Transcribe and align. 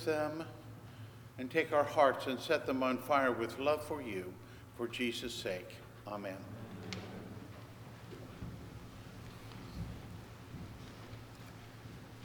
with 0.00 0.14
them 0.14 0.44
and 1.38 1.50
take 1.50 1.72
our 1.72 1.84
hearts 1.84 2.26
and 2.26 2.38
set 2.38 2.66
them 2.66 2.82
on 2.82 2.98
fire 2.98 3.32
with 3.32 3.58
love 3.58 3.82
for 3.82 4.00
you, 4.00 4.32
for 4.76 4.86
Jesus' 4.88 5.34
sake. 5.34 5.68
Amen. 6.06 6.36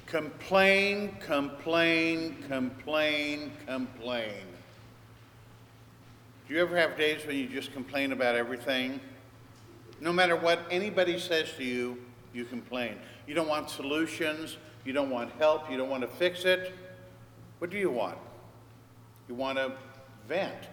Complain, 0.06 1.18
complain, 1.20 2.38
complain, 2.48 3.52
complain. 3.66 4.46
Do 6.48 6.54
you 6.54 6.62
ever 6.62 6.78
have 6.78 6.96
days 6.98 7.26
when 7.26 7.36
you 7.36 7.48
just 7.48 7.73
complain 7.73 8.12
about 8.12 8.36
everything? 8.36 9.00
No 10.00 10.14
matter 10.14 10.36
what 10.36 10.60
anybody 10.70 11.20
says 11.20 11.51
to 11.57 11.64
you, 11.64 11.98
you 12.34 12.46
complain. 12.46 12.98
You 13.28 13.34
don't 13.34 13.48
want 13.48 13.70
solutions, 13.70 14.57
you 14.86 14.93
don't 14.93 15.10
want 15.10 15.32
help, 15.39 15.70
you 15.71 15.78
don't 15.78 15.89
want 15.89 16.04
to 16.04 16.07
fix 16.07 16.46
it. 16.46 16.71
What 17.65 17.71
do 17.71 17.79
you 17.79 17.89
want? 17.89 18.19
You 19.28 19.33
want 19.33 19.57
to 19.57 19.71
vent. 20.28 20.69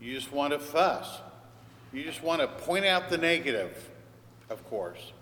You 0.00 0.14
just 0.14 0.32
want 0.32 0.54
to 0.54 0.58
fuss. 0.58 1.20
You 1.92 2.02
just 2.04 2.22
want 2.22 2.40
to 2.40 2.48
point 2.48 2.86
out 2.86 3.10
the 3.10 3.18
negative, 3.18 3.90
of 4.48 4.66
course. 4.70 5.12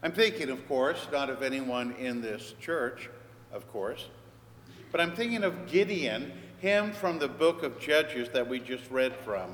I'm 0.00 0.12
thinking, 0.12 0.48
of 0.48 0.68
course, 0.68 1.08
not 1.10 1.28
of 1.28 1.42
anyone 1.42 1.96
in 1.98 2.20
this 2.20 2.54
church, 2.60 3.10
of 3.52 3.68
course, 3.72 4.06
but 4.92 5.00
I'm 5.00 5.10
thinking 5.16 5.42
of 5.42 5.66
Gideon, 5.66 6.34
him 6.60 6.92
from 6.92 7.18
the 7.18 7.26
book 7.26 7.64
of 7.64 7.80
Judges 7.80 8.28
that 8.28 8.48
we 8.48 8.60
just 8.60 8.88
read 8.92 9.12
from. 9.24 9.50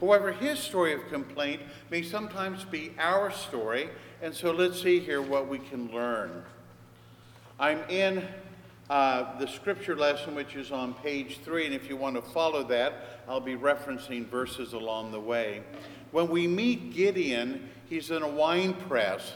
However, 0.00 0.30
his 0.30 0.60
story 0.60 0.94
of 0.94 1.08
complaint 1.08 1.62
may 1.90 2.02
sometimes 2.02 2.62
be 2.62 2.92
our 2.96 3.32
story, 3.32 3.88
and 4.22 4.32
so 4.32 4.52
let's 4.52 4.80
see 4.80 5.00
here 5.00 5.20
what 5.20 5.48
we 5.48 5.58
can 5.58 5.90
learn. 5.92 6.44
I'm 7.58 7.80
in 7.88 8.24
uh, 8.88 9.36
the 9.38 9.48
scripture 9.48 9.96
lesson, 9.96 10.34
which 10.34 10.54
is 10.54 10.70
on 10.70 10.94
page 10.94 11.38
three, 11.38 11.66
and 11.66 11.74
if 11.74 11.88
you 11.88 11.96
want 11.96 12.14
to 12.14 12.22
follow 12.22 12.62
that, 12.64 13.20
I'll 13.28 13.40
be 13.40 13.56
referencing 13.56 14.26
verses 14.26 14.74
along 14.74 15.10
the 15.10 15.20
way. 15.20 15.62
When 16.12 16.28
we 16.28 16.46
meet 16.46 16.94
Gideon, 16.94 17.68
he's 17.88 18.10
in 18.10 18.22
a 18.22 18.28
wine 18.28 18.74
press. 18.74 19.34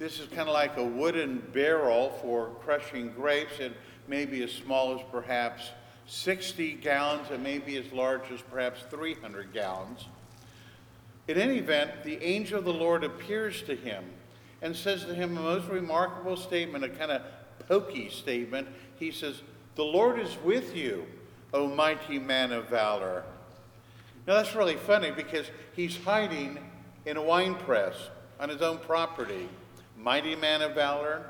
This 0.00 0.18
is 0.18 0.28
kind 0.28 0.48
of 0.48 0.54
like 0.54 0.76
a 0.76 0.84
wooden 0.84 1.42
barrel 1.52 2.10
for 2.22 2.50
crushing 2.64 3.10
grapes. 3.10 3.60
It 3.60 3.72
may 4.08 4.24
be 4.24 4.42
as 4.42 4.50
small 4.50 4.98
as 4.98 5.00
perhaps 5.12 5.70
60 6.06 6.74
gallons, 6.74 7.30
it 7.30 7.40
may 7.40 7.58
be 7.58 7.76
as 7.76 7.92
large 7.92 8.30
as 8.32 8.40
perhaps 8.40 8.82
300 8.90 9.52
gallons. 9.52 10.06
In 11.28 11.36
any 11.36 11.58
event, 11.58 12.02
the 12.02 12.20
angel 12.24 12.58
of 12.58 12.64
the 12.64 12.72
Lord 12.72 13.04
appears 13.04 13.62
to 13.62 13.76
him 13.76 14.04
and 14.62 14.74
says 14.74 15.04
to 15.04 15.14
him 15.14 15.36
a 15.36 15.42
most 15.42 15.68
remarkable 15.68 16.36
statement, 16.36 16.82
a 16.82 16.88
kind 16.88 17.10
of 17.10 17.22
pokey 17.68 18.08
statement. 18.08 18.66
He 18.98 19.10
says, 19.10 19.42
The 19.76 19.84
Lord 19.84 20.18
is 20.18 20.36
with 20.44 20.76
you, 20.76 21.06
O 21.52 21.68
mighty 21.68 22.18
man 22.18 22.52
of 22.52 22.68
valor. 22.68 23.24
Now 24.26 24.34
that's 24.34 24.54
really 24.54 24.76
funny 24.76 25.10
because 25.10 25.46
he's 25.74 25.96
hiding 25.96 26.58
in 27.06 27.16
a 27.16 27.22
wine 27.22 27.54
press 27.54 27.94
on 28.38 28.48
his 28.48 28.60
own 28.60 28.78
property. 28.78 29.48
Mighty 29.96 30.36
man 30.36 30.62
of 30.62 30.74
valor. 30.74 31.24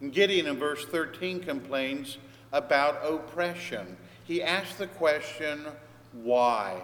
And 0.00 0.12
Gideon 0.12 0.46
in 0.46 0.58
verse 0.58 0.84
13 0.84 1.40
complains 1.40 2.18
about 2.52 3.00
oppression. 3.06 3.96
He 4.24 4.42
asks 4.42 4.76
the 4.76 4.86
question, 4.86 5.64
why? 6.12 6.82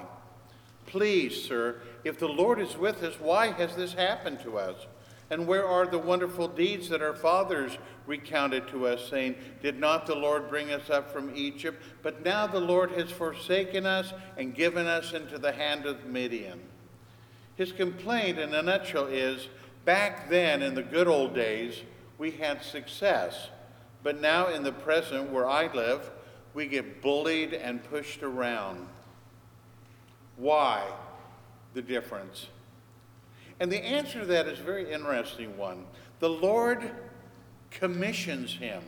Please, 0.87 1.43
sir, 1.43 1.83
if 2.05 2.19
the 2.19 2.29
Lord 2.29 2.59
is 2.59 2.77
with 2.77 3.03
us, 3.03 3.21
why 3.21 3.49
has 3.49 3.77
this 3.77 3.93
happened 3.93 4.41
to 4.41 4.57
us? 4.57 4.87
And 5.31 5.47
where 5.47 5.67
are 5.67 5.87
the 5.87 5.99
wonderful 5.99 6.49
deeds 6.49 6.89
that 6.89 7.03
our 7.03 7.15
fathers 7.15 7.77
recounted 8.07 8.67
to 8.69 8.87
us, 8.87 9.09
saying, 9.11 9.35
Did 9.63 9.79
not 9.79 10.07
the 10.07 10.15
Lord 10.15 10.49
bring 10.49 10.73
us 10.73 10.89
up 10.89 11.13
from 11.13 11.35
Egypt? 11.37 11.83
But 12.03 12.25
now 12.25 12.47
the 12.47 12.61
Lord 12.61 12.93
has 12.93 13.11
forsaken 13.11 13.85
us 13.85 14.15
and 14.39 14.55
given 14.55 14.87
us 14.87 15.13
into 15.13 15.39
the 15.39 15.53
hand 15.53 15.85
of 15.85 16.07
Midian. 16.07 16.61
His 17.57 17.73
complaint, 17.73 18.39
in 18.39 18.55
a 18.55 18.63
nutshell, 18.63 19.07
is 19.07 19.49
back 19.85 20.31
then, 20.31 20.63
in 20.63 20.75
the 20.75 20.83
good 20.83 21.09
old 21.09 21.35
days, 21.35 21.83
we 22.17 22.31
had 22.31 22.63
success. 22.63 23.49
But 24.03 24.21
now, 24.21 24.49
in 24.49 24.63
the 24.63 24.73
present, 24.73 25.31
where 25.31 25.47
I 25.47 25.71
live, 25.73 26.11
we 26.55 26.67
get 26.67 27.03
bullied 27.03 27.53
and 27.53 27.85
pushed 27.85 28.23
around. 28.23 28.89
Why 30.37 30.85
the 31.75 31.83
difference? 31.83 32.47
And 33.61 33.73
the 33.73 33.85
answer 33.85 34.21
to 34.21 34.27
that 34.27 34.47
is 34.47 34.61
a 34.61 34.63
very 34.63 34.91
interesting 34.93 35.57
one. 35.57 35.85
The 36.21 36.31
Lord 36.31 36.91
commissions 37.71 38.55
him. 38.55 38.83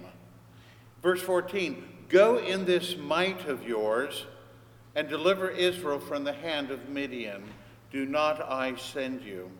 Verse 1.02 1.22
14 1.22 1.84
Go 2.08 2.38
in 2.38 2.64
this 2.64 2.96
might 2.96 3.46
of 3.46 3.66
yours 3.66 4.26
and 4.96 5.08
deliver 5.08 5.48
Israel 5.48 6.00
from 6.00 6.24
the 6.24 6.32
hand 6.32 6.70
of 6.70 6.88
Midian. 6.88 7.44
Do 7.92 8.04
not 8.04 8.40
I 8.42 8.74
send 8.76 9.22
you? 9.22 9.50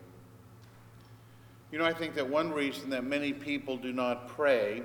You 1.71 1.79
know, 1.79 1.85
I 1.85 1.93
think 1.93 2.15
that 2.15 2.29
one 2.29 2.51
reason 2.51 2.89
that 2.89 3.05
many 3.05 3.31
people 3.31 3.77
do 3.77 3.93
not 3.93 4.27
pray 4.27 4.83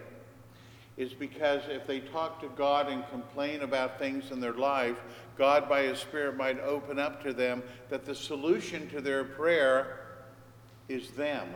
is 0.96 1.12
because 1.12 1.62
if 1.68 1.86
they 1.86 2.00
talk 2.00 2.40
to 2.40 2.48
God 2.50 2.88
and 2.88 3.04
complain 3.10 3.62
about 3.62 3.98
things 3.98 4.30
in 4.30 4.40
their 4.40 4.54
life, 4.54 4.96
God 5.36 5.68
by 5.68 5.82
His 5.82 5.98
Spirit 5.98 6.36
might 6.36 6.60
open 6.60 6.98
up 6.98 7.22
to 7.24 7.32
them 7.32 7.62
that 7.90 8.06
the 8.06 8.14
solution 8.14 8.88
to 8.90 9.00
their 9.00 9.24
prayer 9.24 10.05
is 10.88 11.10
them. 11.10 11.48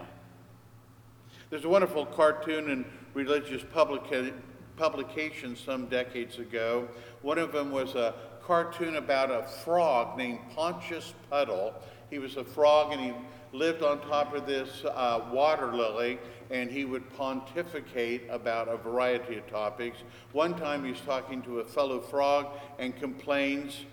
There's 1.50 1.64
a 1.64 1.68
wonderful 1.68 2.06
cartoon 2.06 2.70
in 2.70 2.84
religious 3.14 3.62
publica- 3.72 4.32
publications 4.76 5.60
some 5.60 5.86
decades 5.86 6.38
ago. 6.38 6.88
One 7.22 7.38
of 7.38 7.52
them 7.52 7.70
was 7.70 7.94
a 7.94 8.14
cartoon 8.44 8.96
about 8.96 9.30
a 9.30 9.42
frog 9.64 10.16
named 10.16 10.38
Pontius 10.54 11.14
Puddle. 11.28 11.74
He 12.08 12.18
was 12.18 12.36
a 12.36 12.44
frog 12.44 12.92
and 12.92 13.00
he 13.00 13.12
lived 13.52 13.82
on 13.82 14.00
top 14.02 14.34
of 14.34 14.46
this 14.46 14.84
uh, 14.84 15.28
water 15.32 15.74
lily 15.74 16.18
and 16.50 16.70
he 16.70 16.84
would 16.84 17.08
pontificate 17.16 18.22
about 18.30 18.68
a 18.68 18.76
variety 18.76 19.36
of 19.36 19.46
topics. 19.48 19.98
One 20.32 20.54
time 20.54 20.84
he's 20.84 21.00
talking 21.00 21.42
to 21.42 21.60
a 21.60 21.64
fellow 21.64 22.00
frog 22.00 22.46
and 22.78 22.96
complains, 22.96 23.84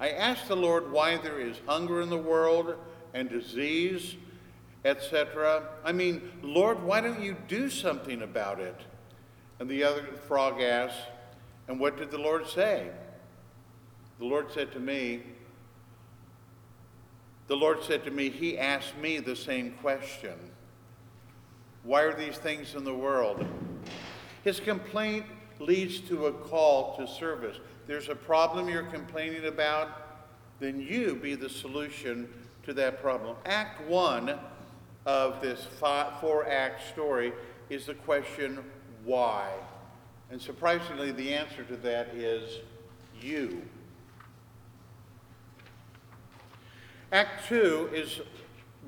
I 0.00 0.10
asked 0.10 0.48
the 0.48 0.56
Lord 0.56 0.90
why 0.90 1.16
there 1.16 1.40
is 1.40 1.56
hunger 1.66 2.00
in 2.00 2.10
the 2.10 2.18
world 2.18 2.74
and 3.14 3.28
disease 3.28 4.16
etc. 4.84 5.62
I 5.84 5.92
mean, 5.92 6.30
Lord, 6.42 6.82
why 6.82 7.00
don't 7.00 7.22
you 7.22 7.36
do 7.48 7.70
something 7.70 8.22
about 8.22 8.60
it? 8.60 8.80
And 9.58 9.68
the 9.68 9.84
other 9.84 10.02
frog 10.26 10.60
asked, 10.60 10.98
And 11.68 11.78
what 11.78 11.96
did 11.96 12.10
the 12.10 12.18
Lord 12.18 12.48
say? 12.48 12.90
The 14.18 14.24
Lord 14.24 14.52
said 14.52 14.72
to 14.72 14.80
me, 14.80 15.22
The 17.46 17.56
Lord 17.56 17.82
said 17.82 18.04
to 18.04 18.10
me, 18.10 18.30
He 18.30 18.58
asked 18.58 18.96
me 18.96 19.18
the 19.18 19.36
same 19.36 19.72
question. 19.80 20.34
Why 21.84 22.02
are 22.02 22.14
these 22.14 22.38
things 22.38 22.74
in 22.74 22.84
the 22.84 22.94
world? 22.94 23.44
His 24.44 24.60
complaint 24.60 25.26
leads 25.58 26.00
to 26.00 26.26
a 26.26 26.32
call 26.32 26.96
to 26.96 27.06
service. 27.06 27.58
There's 27.86 28.08
a 28.08 28.14
problem 28.14 28.68
you're 28.68 28.84
complaining 28.84 29.46
about, 29.46 30.28
then 30.60 30.80
you 30.80 31.16
be 31.16 31.34
the 31.34 31.48
solution 31.48 32.28
to 32.64 32.72
that 32.74 33.00
problem. 33.00 33.36
Act 33.44 33.88
1 33.88 34.38
of 35.06 35.40
this 35.40 35.66
four 36.20 36.46
act 36.48 36.88
story 36.88 37.32
is 37.70 37.86
the 37.86 37.94
question, 37.94 38.58
why? 39.04 39.50
And 40.30 40.40
surprisingly, 40.40 41.12
the 41.12 41.34
answer 41.34 41.64
to 41.64 41.76
that 41.78 42.08
is 42.14 42.60
you. 43.20 43.62
Act 47.12 47.46
2 47.48 47.90
is 47.92 48.20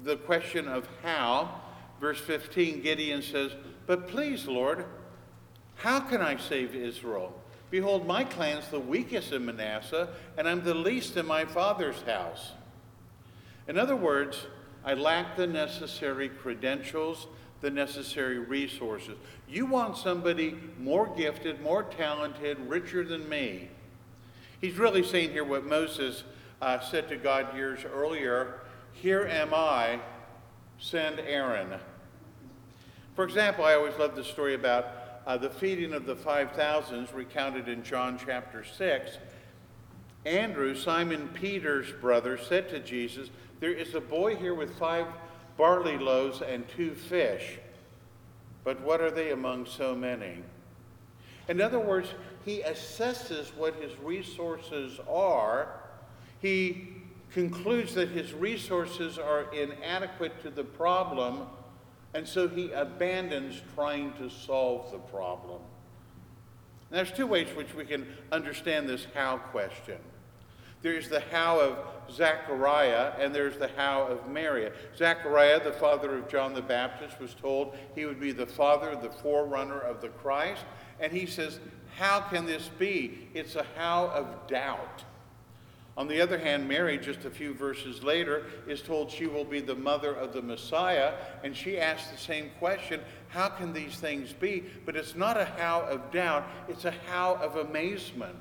the 0.02 0.16
question 0.16 0.66
of 0.68 0.88
how. 1.02 1.60
Verse 2.00 2.20
15, 2.20 2.82
Gideon 2.82 3.22
says, 3.22 3.52
But 3.86 4.08
please, 4.08 4.46
Lord, 4.46 4.86
how 5.76 6.00
can 6.00 6.22
I 6.22 6.36
save 6.36 6.74
Israel? 6.74 7.38
Behold, 7.70 8.06
my 8.06 8.24
clan's 8.24 8.68
the 8.68 8.80
weakest 8.80 9.32
in 9.32 9.44
Manasseh, 9.44 10.08
and 10.38 10.48
I'm 10.48 10.62
the 10.62 10.74
least 10.74 11.16
in 11.16 11.26
my 11.26 11.44
father's 11.44 12.00
house. 12.02 12.52
In 13.66 13.78
other 13.78 13.96
words, 13.96 14.46
I 14.84 14.94
lack 14.94 15.36
the 15.36 15.46
necessary 15.46 16.28
credentials, 16.28 17.26
the 17.60 17.70
necessary 17.70 18.38
resources. 18.38 19.16
You 19.48 19.64
want 19.66 19.96
somebody 19.96 20.58
more 20.78 21.06
gifted, 21.16 21.62
more 21.62 21.82
talented, 21.82 22.58
richer 22.68 23.04
than 23.04 23.28
me. 23.28 23.70
He's 24.60 24.76
really 24.76 25.02
saying 25.02 25.30
here 25.30 25.44
what 25.44 25.64
Moses 25.66 26.24
uh, 26.60 26.80
said 26.80 27.08
to 27.08 27.16
God 27.16 27.56
years 27.56 27.80
earlier 27.84 28.60
Here 28.92 29.26
am 29.26 29.54
I, 29.54 30.00
send 30.78 31.18
Aaron. 31.20 31.80
For 33.14 33.24
example, 33.24 33.64
I 33.64 33.74
always 33.74 33.96
love 33.96 34.16
the 34.16 34.24
story 34.24 34.54
about 34.54 34.86
uh, 35.26 35.36
the 35.36 35.50
feeding 35.50 35.94
of 35.94 36.04
the 36.04 36.16
5,000s 36.16 37.14
recounted 37.14 37.68
in 37.68 37.82
John 37.82 38.18
chapter 38.24 38.64
6. 38.64 39.18
Andrew, 40.26 40.74
Simon 40.74 41.28
Peter's 41.34 41.92
brother, 41.92 42.38
said 42.38 42.68
to 42.70 42.80
Jesus, 42.80 43.30
there 43.64 43.72
is 43.72 43.94
a 43.94 44.00
boy 44.02 44.36
here 44.36 44.52
with 44.52 44.76
five 44.78 45.06
barley 45.56 45.96
loaves 45.96 46.42
and 46.42 46.68
two 46.68 46.94
fish. 46.94 47.58
But 48.62 48.78
what 48.82 49.00
are 49.00 49.10
they 49.10 49.30
among 49.30 49.64
so 49.64 49.94
many? 49.94 50.42
In 51.48 51.62
other 51.62 51.80
words, 51.80 52.10
he 52.44 52.60
assesses 52.60 53.56
what 53.56 53.74
his 53.76 53.98
resources 54.00 55.00
are. 55.08 55.80
He 56.42 56.88
concludes 57.32 57.94
that 57.94 58.10
his 58.10 58.34
resources 58.34 59.18
are 59.18 59.50
inadequate 59.54 60.42
to 60.42 60.50
the 60.50 60.64
problem, 60.64 61.46
and 62.12 62.28
so 62.28 62.46
he 62.46 62.70
abandons 62.70 63.62
trying 63.74 64.12
to 64.18 64.28
solve 64.28 64.92
the 64.92 64.98
problem. 64.98 65.62
And 66.90 66.98
there's 66.98 67.12
two 67.12 67.26
ways 67.26 67.48
which 67.56 67.74
we 67.74 67.86
can 67.86 68.08
understand 68.30 68.90
this 68.90 69.06
how 69.14 69.38
question. 69.38 69.96
There's 70.84 71.08
the 71.08 71.20
how 71.20 71.60
of 71.60 71.78
Zechariah, 72.12 73.14
and 73.18 73.34
there's 73.34 73.56
the 73.56 73.70
how 73.74 74.02
of 74.02 74.28
Mary. 74.28 74.70
Zechariah, 74.94 75.64
the 75.64 75.72
father 75.72 76.18
of 76.18 76.28
John 76.28 76.52
the 76.52 76.60
Baptist, 76.60 77.18
was 77.18 77.32
told 77.32 77.74
he 77.94 78.04
would 78.04 78.20
be 78.20 78.32
the 78.32 78.44
father, 78.44 78.94
the 78.94 79.08
forerunner 79.08 79.80
of 79.80 80.02
the 80.02 80.10
Christ. 80.10 80.62
And 81.00 81.10
he 81.10 81.24
says, 81.24 81.58
How 81.96 82.20
can 82.20 82.44
this 82.44 82.68
be? 82.78 83.30
It's 83.32 83.56
a 83.56 83.64
how 83.78 84.08
of 84.08 84.46
doubt. 84.46 85.04
On 85.96 86.06
the 86.06 86.20
other 86.20 86.36
hand, 86.36 86.68
Mary, 86.68 86.98
just 86.98 87.24
a 87.24 87.30
few 87.30 87.54
verses 87.54 88.02
later, 88.02 88.44
is 88.68 88.82
told 88.82 89.10
she 89.10 89.26
will 89.26 89.46
be 89.46 89.60
the 89.60 89.74
mother 89.74 90.12
of 90.12 90.34
the 90.34 90.42
Messiah, 90.42 91.14
and 91.42 91.56
she 91.56 91.78
asks 91.78 92.10
the 92.10 92.18
same 92.18 92.50
question 92.58 93.00
how 93.28 93.48
can 93.48 93.72
these 93.72 93.96
things 93.96 94.34
be? 94.34 94.64
But 94.84 94.96
it's 94.96 95.14
not 95.14 95.40
a 95.40 95.46
how 95.46 95.80
of 95.80 96.12
doubt, 96.12 96.46
it's 96.68 96.84
a 96.84 96.94
how 97.08 97.36
of 97.36 97.56
amazement. 97.56 98.36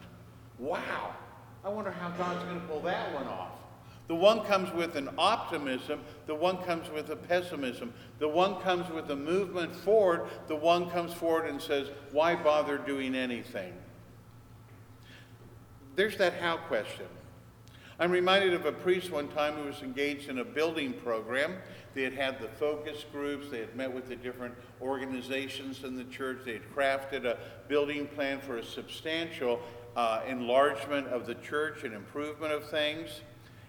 Wow, 0.59 1.15
I 1.65 1.69
wonder 1.69 1.91
how 1.91 2.09
God's 2.11 2.43
going 2.43 2.59
to 2.59 2.67
pull 2.67 2.81
that 2.81 3.13
one 3.13 3.27
off. 3.27 3.51
The 4.07 4.15
one 4.15 4.43
comes 4.43 4.71
with 4.73 4.97
an 4.97 5.09
optimism, 5.17 6.01
the 6.27 6.35
one 6.35 6.57
comes 6.63 6.89
with 6.89 7.09
a 7.09 7.15
pessimism. 7.15 7.93
The 8.19 8.27
one 8.27 8.59
comes 8.61 8.89
with 8.91 9.09
a 9.11 9.15
movement 9.15 9.73
forward, 9.73 10.27
the 10.47 10.55
one 10.55 10.89
comes 10.89 11.13
forward 11.13 11.49
and 11.49 11.61
says, 11.61 11.89
Why 12.11 12.35
bother 12.35 12.77
doing 12.77 13.15
anything? 13.15 13.73
There's 15.95 16.17
that 16.17 16.33
how 16.33 16.57
question. 16.57 17.05
I'm 17.99 18.11
reminded 18.11 18.53
of 18.53 18.65
a 18.65 18.71
priest 18.71 19.11
one 19.11 19.29
time 19.29 19.53
who 19.53 19.65
was 19.65 19.81
engaged 19.81 20.27
in 20.27 20.39
a 20.39 20.43
building 20.43 20.93
program. 20.93 21.57
They 21.93 22.01
had 22.01 22.13
had 22.13 22.41
the 22.41 22.47
focus 22.47 23.05
groups, 23.11 23.49
they 23.49 23.59
had 23.59 23.75
met 23.75 23.93
with 23.93 24.09
the 24.09 24.15
different 24.15 24.55
organizations 24.81 25.83
in 25.83 25.95
the 25.95 26.03
church, 26.05 26.39
they 26.43 26.53
had 26.53 26.75
crafted 26.75 27.25
a 27.25 27.37
building 27.67 28.07
plan 28.07 28.41
for 28.41 28.57
a 28.57 28.65
substantial 28.65 29.61
uh, 29.95 30.21
enlargement 30.27 31.07
of 31.07 31.25
the 31.25 31.35
church 31.35 31.83
and 31.83 31.93
improvement 31.93 32.51
of 32.51 32.69
things. 32.69 33.21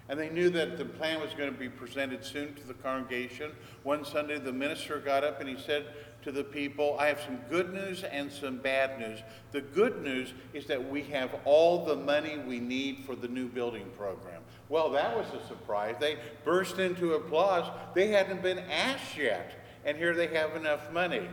And 0.09 0.19
they 0.19 0.29
knew 0.29 0.51
that 0.51 0.77
the 0.77 0.85
plan 0.85 1.21
was 1.21 1.33
going 1.33 1.51
to 1.51 1.59
be 1.59 1.69
presented 1.69 2.25
soon 2.25 2.55
to 2.55 2.67
the 2.67 2.75
congregation. 2.75 3.53
One 3.85 4.05
Sunday, 4.05 4.39
the 4.39 4.53
minister 4.53 4.99
got 4.99 5.25
up 5.25 5.41
and 5.41 5.49
he 5.49 5.57
said 5.57 5.87
to 6.23 6.33
the 6.33 6.45
people, 6.45 6.97
I 6.99 7.07
have 7.07 7.21
some 7.21 7.39
good 7.49 7.73
news 7.73 8.03
and 8.05 8.31
some 8.31 8.59
bad 8.59 8.99
news. 8.99 9.21
The 9.53 9.63
good 9.63 10.03
news 10.03 10.33
is 10.53 10.67
that 10.67 10.91
we 10.91 11.03
have 11.05 11.35
all 11.45 11.85
the 11.85 11.97
money 11.97 12.39
we 12.39 12.61
need 12.61 13.05
for 13.07 13.15
the 13.15 13.29
new 13.29 13.49
building 13.49 13.91
program. 13.97 14.43
Well, 14.69 14.91
that 14.91 15.15
was 15.17 15.27
a 15.35 15.47
surprise. 15.47 15.97
They 16.01 16.17
burst 16.45 16.79
into 16.79 17.15
applause. 17.15 17.71
They 17.95 18.09
hadn't 18.09 18.43
been 18.43 18.59
asked 18.59 19.17
yet, 19.17 19.53
and 19.85 19.97
here 19.97 20.15
they 20.15 20.29
have 20.29 20.57
enough 20.57 20.91
money. 20.91 21.29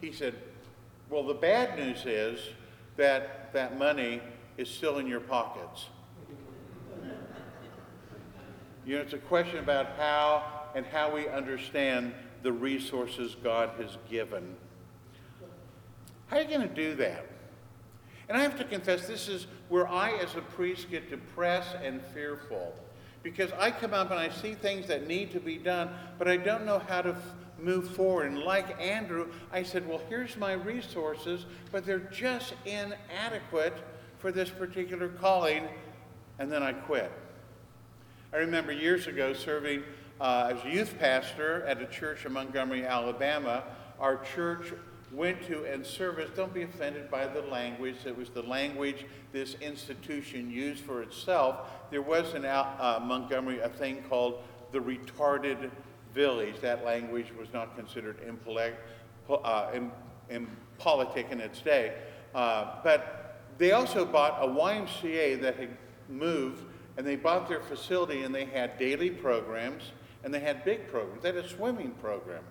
He 0.00 0.12
said, 0.12 0.34
Well, 1.10 1.24
the 1.24 1.34
bad 1.34 1.76
news 1.76 2.04
is 2.06 2.38
that 2.96 3.52
that 3.52 3.78
money 3.78 4.20
is 4.56 4.68
still 4.68 4.98
in 4.98 5.06
your 5.06 5.20
pockets. 5.20 5.86
You 8.86 8.96
know, 8.96 9.02
it's 9.02 9.14
a 9.14 9.18
question 9.18 9.58
about 9.58 9.96
how 9.98 10.44
and 10.74 10.86
how 10.86 11.12
we 11.12 11.28
understand 11.28 12.12
the 12.42 12.52
resources 12.52 13.36
God 13.42 13.70
has 13.80 13.98
given. 14.08 14.54
How 16.28 16.36
are 16.36 16.42
you 16.42 16.48
going 16.48 16.68
to 16.68 16.74
do 16.74 16.94
that? 16.96 17.26
And 18.28 18.36
I 18.36 18.42
have 18.42 18.58
to 18.58 18.64
confess, 18.64 19.06
this 19.06 19.28
is 19.28 19.46
where 19.68 19.88
I, 19.88 20.12
as 20.12 20.34
a 20.34 20.40
priest, 20.40 20.90
get 20.90 21.10
depressed 21.10 21.76
and 21.82 22.02
fearful. 22.12 22.74
Because 23.22 23.50
I 23.58 23.70
come 23.70 23.94
up 23.94 24.10
and 24.10 24.20
I 24.20 24.28
see 24.28 24.54
things 24.54 24.86
that 24.88 25.06
need 25.08 25.32
to 25.32 25.40
be 25.40 25.58
done, 25.58 25.90
but 26.18 26.28
I 26.28 26.36
don't 26.36 26.64
know 26.64 26.78
how 26.78 27.02
to 27.02 27.10
f- 27.10 27.34
move 27.60 27.90
forward. 27.90 28.30
And 28.30 28.38
like 28.38 28.80
Andrew, 28.80 29.28
I 29.52 29.62
said, 29.62 29.88
Well, 29.88 30.00
here's 30.08 30.36
my 30.36 30.52
resources, 30.52 31.46
but 31.72 31.84
they're 31.84 31.98
just 31.98 32.54
inadequate 32.64 33.74
for 34.18 34.32
this 34.32 34.50
particular 34.50 35.08
calling. 35.08 35.68
And 36.38 36.50
then 36.50 36.62
I 36.62 36.72
quit. 36.72 37.10
I 38.32 38.38
remember 38.38 38.72
years 38.72 39.06
ago 39.06 39.32
serving 39.32 39.82
uh, 40.20 40.52
as 40.54 40.64
a 40.64 40.70
youth 40.70 40.98
pastor 40.98 41.62
at 41.64 41.80
a 41.80 41.86
church 41.86 42.26
in 42.26 42.32
Montgomery, 42.32 42.84
Alabama. 42.84 43.64
Our 43.98 44.22
church 44.34 44.72
went 45.12 45.42
to 45.46 45.64
and 45.64 45.86
serviced, 45.86 46.34
don't 46.34 46.52
be 46.52 46.62
offended 46.62 47.10
by 47.10 47.26
the 47.26 47.40
language, 47.42 47.96
it 48.04 48.16
was 48.16 48.28
the 48.30 48.42
language 48.42 49.06
this 49.32 49.54
institution 49.60 50.50
used 50.50 50.82
for 50.82 51.02
itself. 51.02 51.70
There 51.90 52.02
was 52.02 52.34
in 52.34 52.44
uh, 52.44 53.00
Montgomery 53.02 53.60
a 53.60 53.68
thing 53.68 54.02
called 54.08 54.42
the 54.72 54.80
retarded 54.80 55.70
village. 56.12 56.60
That 56.60 56.84
language 56.84 57.32
was 57.38 57.48
not 57.52 57.76
considered 57.76 58.18
impolite, 58.26 58.74
uh, 59.30 59.70
impolitic 60.28 61.30
in 61.30 61.40
its 61.40 61.60
day. 61.60 61.94
Uh, 62.34 62.76
but 62.82 63.25
they 63.58 63.72
also 63.72 64.04
bought 64.04 64.42
a 64.42 64.46
YMCA 64.46 65.40
that 65.42 65.56
had 65.56 65.76
moved 66.08 66.64
and 66.96 67.06
they 67.06 67.16
bought 67.16 67.48
their 67.48 67.60
facility 67.60 68.22
and 68.22 68.34
they 68.34 68.44
had 68.44 68.78
daily 68.78 69.10
programs 69.10 69.92
and 70.24 70.32
they 70.32 70.40
had 70.40 70.64
big 70.64 70.88
programs. 70.88 71.22
They 71.22 71.28
had 71.28 71.44
a 71.44 71.48
swimming 71.48 71.92
program. 71.92 72.42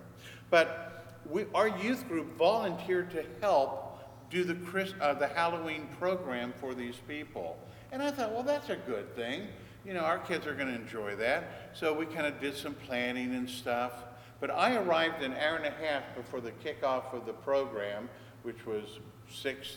But 0.50 1.18
we, 1.28 1.46
our 1.54 1.68
youth 1.68 2.08
group 2.08 2.36
volunteered 2.36 3.10
to 3.10 3.24
help 3.40 3.98
do 4.30 4.44
the, 4.44 4.94
uh, 5.00 5.14
the 5.14 5.28
Halloween 5.28 5.88
program 5.98 6.52
for 6.58 6.74
these 6.74 6.96
people. 7.08 7.58
And 7.92 8.02
I 8.02 8.10
thought, 8.10 8.32
well, 8.32 8.42
that's 8.42 8.70
a 8.70 8.76
good 8.76 9.14
thing. 9.14 9.48
You 9.84 9.94
know, 9.94 10.00
our 10.00 10.18
kids 10.18 10.46
are 10.46 10.54
going 10.54 10.68
to 10.68 10.74
enjoy 10.74 11.14
that. 11.16 11.70
So 11.74 11.92
we 11.92 12.06
kind 12.06 12.26
of 12.26 12.40
did 12.40 12.56
some 12.56 12.74
planning 12.74 13.34
and 13.34 13.48
stuff. 13.48 13.92
But 14.40 14.50
I 14.50 14.76
arrived 14.76 15.22
an 15.22 15.34
hour 15.34 15.56
and 15.56 15.66
a 15.66 15.70
half 15.70 16.02
before 16.16 16.40
the 16.40 16.50
kickoff 16.50 17.12
of 17.12 17.24
the 17.24 17.32
program, 17.32 18.08
which 18.42 18.66
was 18.66 18.98
6 19.32 19.76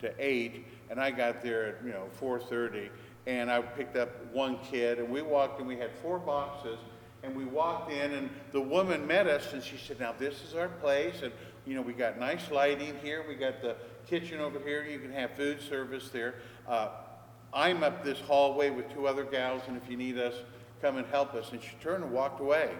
to 0.00 0.12
8, 0.18 0.66
and 0.90 1.00
I 1.00 1.10
got 1.10 1.42
there 1.42 1.66
at, 1.66 1.84
you 1.84 1.90
know, 1.90 2.08
4.30 2.20 2.90
and 3.28 3.50
I 3.50 3.60
picked 3.60 3.94
up 3.94 4.08
one 4.32 4.58
kid, 4.70 4.98
and 4.98 5.10
we 5.10 5.20
walked 5.20 5.58
and 5.58 5.68
we 5.68 5.76
had 5.76 5.90
four 6.02 6.18
boxes, 6.18 6.78
and 7.22 7.36
we 7.36 7.44
walked 7.44 7.92
in, 7.92 8.14
and 8.14 8.30
the 8.52 8.60
woman 8.60 9.06
met 9.06 9.26
us, 9.26 9.52
and 9.52 9.62
she 9.62 9.76
said, 9.76 10.00
"Now 10.00 10.14
this 10.18 10.42
is 10.42 10.54
our 10.54 10.68
place, 10.68 11.20
and 11.22 11.30
you 11.66 11.74
know 11.74 11.82
we 11.82 11.92
got 11.92 12.18
nice 12.18 12.50
lighting 12.50 12.96
here. 13.02 13.22
We 13.28 13.34
got 13.34 13.60
the 13.60 13.76
kitchen 14.06 14.40
over 14.40 14.58
here. 14.58 14.82
You 14.82 14.98
can 14.98 15.12
have 15.12 15.32
food 15.32 15.60
service 15.60 16.08
there. 16.08 16.36
Uh, 16.66 16.88
I'm 17.52 17.82
up 17.82 18.02
this 18.02 18.18
hallway 18.20 18.70
with 18.70 18.90
two 18.94 19.06
other 19.06 19.24
gals, 19.24 19.62
and 19.68 19.76
if 19.76 19.90
you 19.90 19.98
need 19.98 20.16
us, 20.16 20.34
come 20.80 20.96
and 20.96 21.06
help 21.08 21.34
us." 21.34 21.52
And 21.52 21.62
she 21.62 21.76
turned 21.82 22.04
and 22.04 22.12
walked 22.12 22.40
away. 22.40 22.70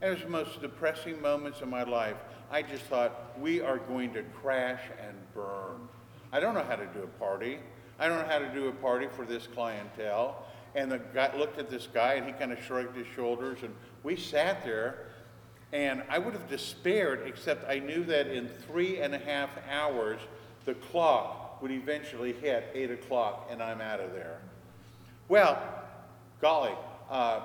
And 0.00 0.10
it 0.10 0.14
was 0.14 0.22
the 0.22 0.30
most 0.30 0.60
depressing 0.60 1.22
moments 1.22 1.60
of 1.60 1.68
my 1.68 1.84
life. 1.84 2.16
I 2.50 2.62
just 2.62 2.84
thought, 2.84 3.38
we 3.38 3.60
are 3.60 3.78
going 3.78 4.14
to 4.14 4.22
crash 4.22 4.80
and 5.06 5.16
burn. 5.34 5.88
I 6.32 6.40
don't 6.40 6.54
know 6.54 6.64
how 6.64 6.76
to 6.76 6.86
do 6.86 7.02
a 7.02 7.18
party. 7.18 7.58
I 7.98 8.08
don't 8.08 8.18
know 8.18 8.28
how 8.28 8.38
to 8.38 8.48
do 8.52 8.68
a 8.68 8.72
party 8.72 9.06
for 9.14 9.24
this 9.24 9.46
clientele. 9.46 10.44
And 10.74 10.92
the 10.92 10.98
guy 10.98 11.34
looked 11.36 11.58
at 11.58 11.70
this 11.70 11.88
guy 11.92 12.14
and 12.14 12.26
he 12.26 12.32
kind 12.32 12.52
of 12.52 12.62
shrugged 12.62 12.96
his 12.96 13.06
shoulders. 13.14 13.58
And 13.62 13.74
we 14.02 14.16
sat 14.16 14.64
there 14.64 15.06
and 15.72 16.02
I 16.08 16.18
would 16.18 16.34
have 16.34 16.48
despaired, 16.48 17.26
except 17.26 17.68
I 17.68 17.78
knew 17.78 18.04
that 18.04 18.28
in 18.28 18.48
three 18.66 19.00
and 19.00 19.14
a 19.14 19.18
half 19.18 19.50
hours, 19.70 20.20
the 20.64 20.74
clock 20.74 21.60
would 21.60 21.70
eventually 21.70 22.32
hit 22.32 22.70
8 22.74 22.90
o'clock 22.92 23.48
and 23.50 23.62
I'm 23.62 23.80
out 23.80 24.00
of 24.00 24.12
there. 24.12 24.38
Well, 25.28 25.60
golly, 26.40 26.74
uh, 27.10 27.40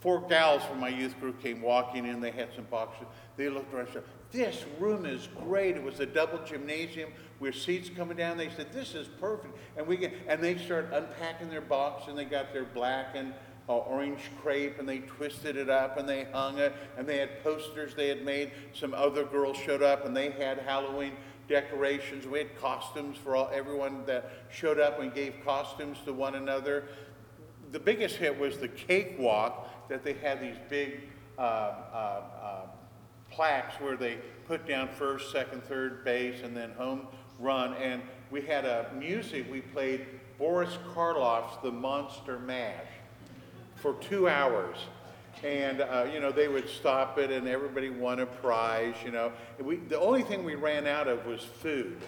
four 0.00 0.20
gals 0.28 0.64
from 0.64 0.80
my 0.80 0.88
youth 0.88 1.18
group 1.20 1.40
came 1.42 1.60
walking 1.62 2.06
in. 2.06 2.20
They 2.20 2.30
had 2.30 2.48
some 2.54 2.64
boxes. 2.64 3.06
They 3.36 3.48
looked 3.48 3.72
around 3.72 3.86
and 3.86 3.94
said, 3.94 4.04
This 4.32 4.64
room 4.80 5.06
is 5.06 5.28
great. 5.44 5.76
It 5.76 5.82
was 5.82 6.00
a 6.00 6.06
double 6.06 6.38
gymnasium 6.44 7.10
with 7.42 7.56
seats 7.56 7.90
coming 7.94 8.16
down. 8.16 8.38
They 8.38 8.48
said, 8.48 8.72
"This 8.72 8.94
is 8.94 9.08
perfect," 9.08 9.58
and 9.76 9.86
we 9.86 9.96
get, 9.96 10.14
and 10.28 10.42
they 10.42 10.56
start 10.56 10.88
unpacking 10.92 11.50
their 11.50 11.60
box, 11.60 12.08
and 12.08 12.16
they 12.16 12.24
got 12.24 12.52
their 12.52 12.64
black 12.64 13.08
and 13.14 13.34
uh, 13.68 13.78
orange 13.78 14.30
crepe, 14.40 14.78
and 14.78 14.88
they 14.88 15.00
twisted 15.00 15.56
it 15.56 15.68
up, 15.68 15.98
and 15.98 16.08
they 16.08 16.24
hung 16.24 16.58
it, 16.58 16.72
and 16.96 17.06
they 17.06 17.18
had 17.18 17.42
posters 17.42 17.94
they 17.94 18.08
had 18.08 18.24
made. 18.24 18.52
Some 18.72 18.94
other 18.94 19.24
girls 19.24 19.56
showed 19.56 19.82
up, 19.82 20.06
and 20.06 20.16
they 20.16 20.30
had 20.30 20.58
Halloween 20.60 21.14
decorations. 21.48 22.26
We 22.26 22.38
had 22.38 22.58
costumes 22.58 23.18
for 23.18 23.34
all 23.34 23.50
everyone 23.52 24.06
that 24.06 24.30
showed 24.50 24.78
up 24.78 25.00
and 25.00 25.12
gave 25.12 25.34
costumes 25.44 25.98
to 26.04 26.12
one 26.12 26.36
another. 26.36 26.84
The 27.72 27.80
biggest 27.80 28.16
hit 28.16 28.38
was 28.38 28.58
the 28.58 28.68
cakewalk 28.68 29.88
that 29.88 30.04
they 30.04 30.14
had 30.14 30.40
these 30.40 30.56
big. 30.70 31.00
Uh, 31.38 31.40
uh, 31.42 32.22
uh 32.40 32.66
plaques 33.32 33.80
where 33.80 33.96
they 33.96 34.18
put 34.46 34.66
down 34.66 34.88
first, 34.88 35.32
second, 35.32 35.62
third 35.64 36.04
base, 36.04 36.42
and 36.42 36.56
then 36.56 36.70
home 36.72 37.06
run, 37.42 37.74
and 37.74 38.00
we 38.30 38.40
had 38.40 38.64
a 38.64 38.90
music, 38.96 39.50
we 39.50 39.60
played 39.60 40.06
Boris 40.38 40.78
Karloff's 40.94 41.58
The 41.62 41.70
Monster 41.70 42.38
Mash 42.38 42.86
for 43.74 43.94
two 43.94 44.28
hours. 44.28 44.76
And, 45.42 45.80
uh, 45.80 46.06
you 46.12 46.20
know, 46.20 46.30
they 46.30 46.46
would 46.46 46.68
stop 46.68 47.18
it 47.18 47.30
and 47.30 47.48
everybody 47.48 47.90
won 47.90 48.20
a 48.20 48.26
prize, 48.26 48.94
you 49.04 49.10
know. 49.10 49.32
We, 49.60 49.76
the 49.76 49.98
only 49.98 50.22
thing 50.22 50.44
we 50.44 50.54
ran 50.54 50.86
out 50.86 51.08
of 51.08 51.26
was 51.26 51.42
food. 51.42 51.98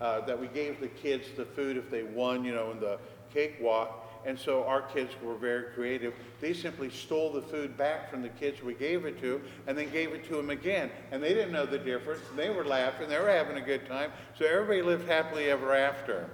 uh, 0.00 0.20
that 0.26 0.38
we 0.38 0.46
gave 0.48 0.80
the 0.80 0.88
kids 0.88 1.26
the 1.36 1.44
food 1.44 1.76
if 1.76 1.90
they 1.90 2.02
won, 2.02 2.44
you 2.44 2.54
know, 2.54 2.70
in 2.70 2.80
the 2.80 2.98
cakewalk. 3.32 4.07
And 4.28 4.38
so 4.38 4.62
our 4.64 4.82
kids 4.82 5.14
were 5.22 5.36
very 5.36 5.72
creative. 5.74 6.12
They 6.42 6.52
simply 6.52 6.90
stole 6.90 7.32
the 7.32 7.40
food 7.40 7.78
back 7.78 8.10
from 8.10 8.20
the 8.20 8.28
kids 8.28 8.62
we 8.62 8.74
gave 8.74 9.06
it 9.06 9.18
to 9.22 9.40
and 9.66 9.76
then 9.76 9.88
gave 9.88 10.12
it 10.12 10.28
to 10.28 10.36
them 10.36 10.50
again. 10.50 10.90
And 11.10 11.22
they 11.22 11.30
didn't 11.30 11.50
know 11.50 11.64
the 11.64 11.78
difference. 11.78 12.20
They 12.36 12.50
were 12.50 12.66
laughing. 12.66 13.08
They 13.08 13.18
were 13.18 13.30
having 13.30 13.56
a 13.56 13.62
good 13.62 13.86
time. 13.86 14.12
So 14.38 14.44
everybody 14.44 14.82
lived 14.82 15.08
happily 15.08 15.50
ever 15.50 15.74
after. 15.74 16.28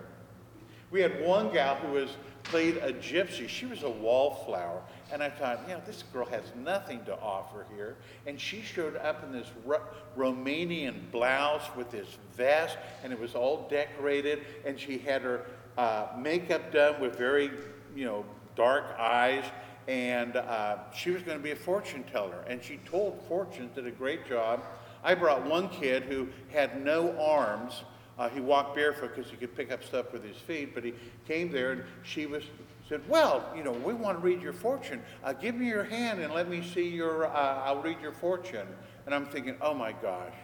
We 0.90 1.02
had 1.02 1.24
one 1.24 1.52
gal 1.52 1.76
who 1.76 1.92
was 1.92 2.10
played 2.42 2.78
a 2.78 2.92
gypsy. 2.94 3.48
She 3.48 3.64
was 3.64 3.84
a 3.84 3.90
wallflower. 3.90 4.82
And 5.12 5.22
I 5.22 5.30
thought, 5.30 5.60
you 5.68 5.74
know, 5.74 5.82
this 5.86 6.02
girl 6.12 6.26
has 6.26 6.42
nothing 6.56 7.04
to 7.04 7.16
offer 7.20 7.64
here. 7.76 7.94
And 8.26 8.40
she 8.40 8.62
showed 8.62 8.96
up 8.96 9.22
in 9.22 9.30
this 9.30 9.52
Ro- 9.64 9.82
Romanian 10.16 11.12
blouse 11.12 11.62
with 11.76 11.92
this 11.92 12.08
vest, 12.36 12.76
and 13.04 13.12
it 13.12 13.20
was 13.20 13.36
all 13.36 13.68
decorated. 13.70 14.40
And 14.66 14.80
she 14.80 14.98
had 14.98 15.22
her 15.22 15.46
uh, 15.76 16.08
makeup 16.18 16.72
done 16.72 17.00
with 17.00 17.16
very, 17.16 17.50
you 17.94 18.04
know, 18.04 18.24
dark 18.56 18.84
eyes. 18.98 19.44
And 19.86 20.36
uh, 20.36 20.78
she 20.94 21.10
was 21.10 21.22
going 21.22 21.36
to 21.36 21.42
be 21.42 21.50
a 21.50 21.56
fortune 21.56 22.04
teller. 22.04 22.44
And 22.46 22.62
she 22.62 22.78
told 22.86 23.20
fortunes, 23.28 23.74
did 23.74 23.86
a 23.86 23.90
great 23.90 24.26
job. 24.26 24.62
I 25.02 25.14
brought 25.14 25.44
one 25.44 25.68
kid 25.68 26.04
who 26.04 26.28
had 26.50 26.82
no 26.82 27.18
arms. 27.20 27.84
Uh, 28.18 28.28
he 28.28 28.40
walked 28.40 28.74
barefoot 28.74 29.14
because 29.14 29.30
he 29.30 29.36
could 29.36 29.54
pick 29.54 29.70
up 29.70 29.84
stuff 29.84 30.12
with 30.12 30.24
his 30.24 30.36
feet, 30.36 30.74
but 30.74 30.84
he 30.84 30.94
came 31.26 31.50
there 31.50 31.72
and 31.72 31.84
she 32.04 32.26
was 32.26 32.44
said, 32.88 33.00
Well, 33.08 33.44
you 33.56 33.64
know, 33.64 33.72
we 33.72 33.94
want 33.94 34.18
to 34.18 34.24
read 34.24 34.42
your 34.42 34.52
fortune. 34.52 35.02
Uh, 35.22 35.32
give 35.32 35.54
me 35.54 35.66
your 35.66 35.84
hand 35.84 36.20
and 36.20 36.32
let 36.32 36.48
me 36.48 36.62
see 36.62 36.88
your, 36.88 37.26
uh, 37.26 37.62
I'll 37.64 37.82
read 37.82 38.00
your 38.00 38.12
fortune. 38.12 38.66
And 39.06 39.14
I'm 39.14 39.26
thinking, 39.26 39.56
Oh 39.60 39.74
my 39.74 39.92
gosh. 39.92 40.34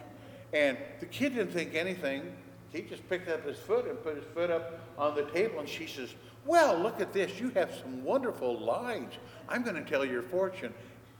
And 0.53 0.77
the 0.99 1.05
kid 1.05 1.35
didn't 1.35 1.53
think 1.53 1.75
anything. 1.75 2.35
He 2.71 2.81
just 2.81 3.07
picked 3.09 3.29
up 3.29 3.45
his 3.45 3.57
foot 3.57 3.87
and 3.87 4.01
put 4.01 4.15
his 4.15 4.25
foot 4.33 4.49
up 4.49 4.79
on 4.97 5.15
the 5.15 5.23
table. 5.25 5.59
And 5.59 5.69
she 5.69 5.87
says, 5.87 6.09
Well, 6.45 6.77
look 6.77 6.99
at 6.99 7.13
this. 7.13 7.39
You 7.39 7.49
have 7.51 7.73
some 7.73 8.03
wonderful 8.03 8.59
lines. 8.59 9.13
I'm 9.47 9.63
going 9.63 9.75
to 9.75 9.89
tell 9.89 10.05
your 10.05 10.23
fortune. 10.23 10.73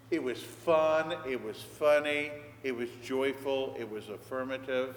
It 0.10 0.22
was 0.22 0.42
fun. 0.42 1.16
It 1.28 1.42
was 1.44 1.58
funny. 1.58 2.32
It 2.64 2.76
was 2.76 2.90
joyful. 3.04 3.76
It 3.80 3.90
was 3.90 4.10
affirmative. 4.10 4.96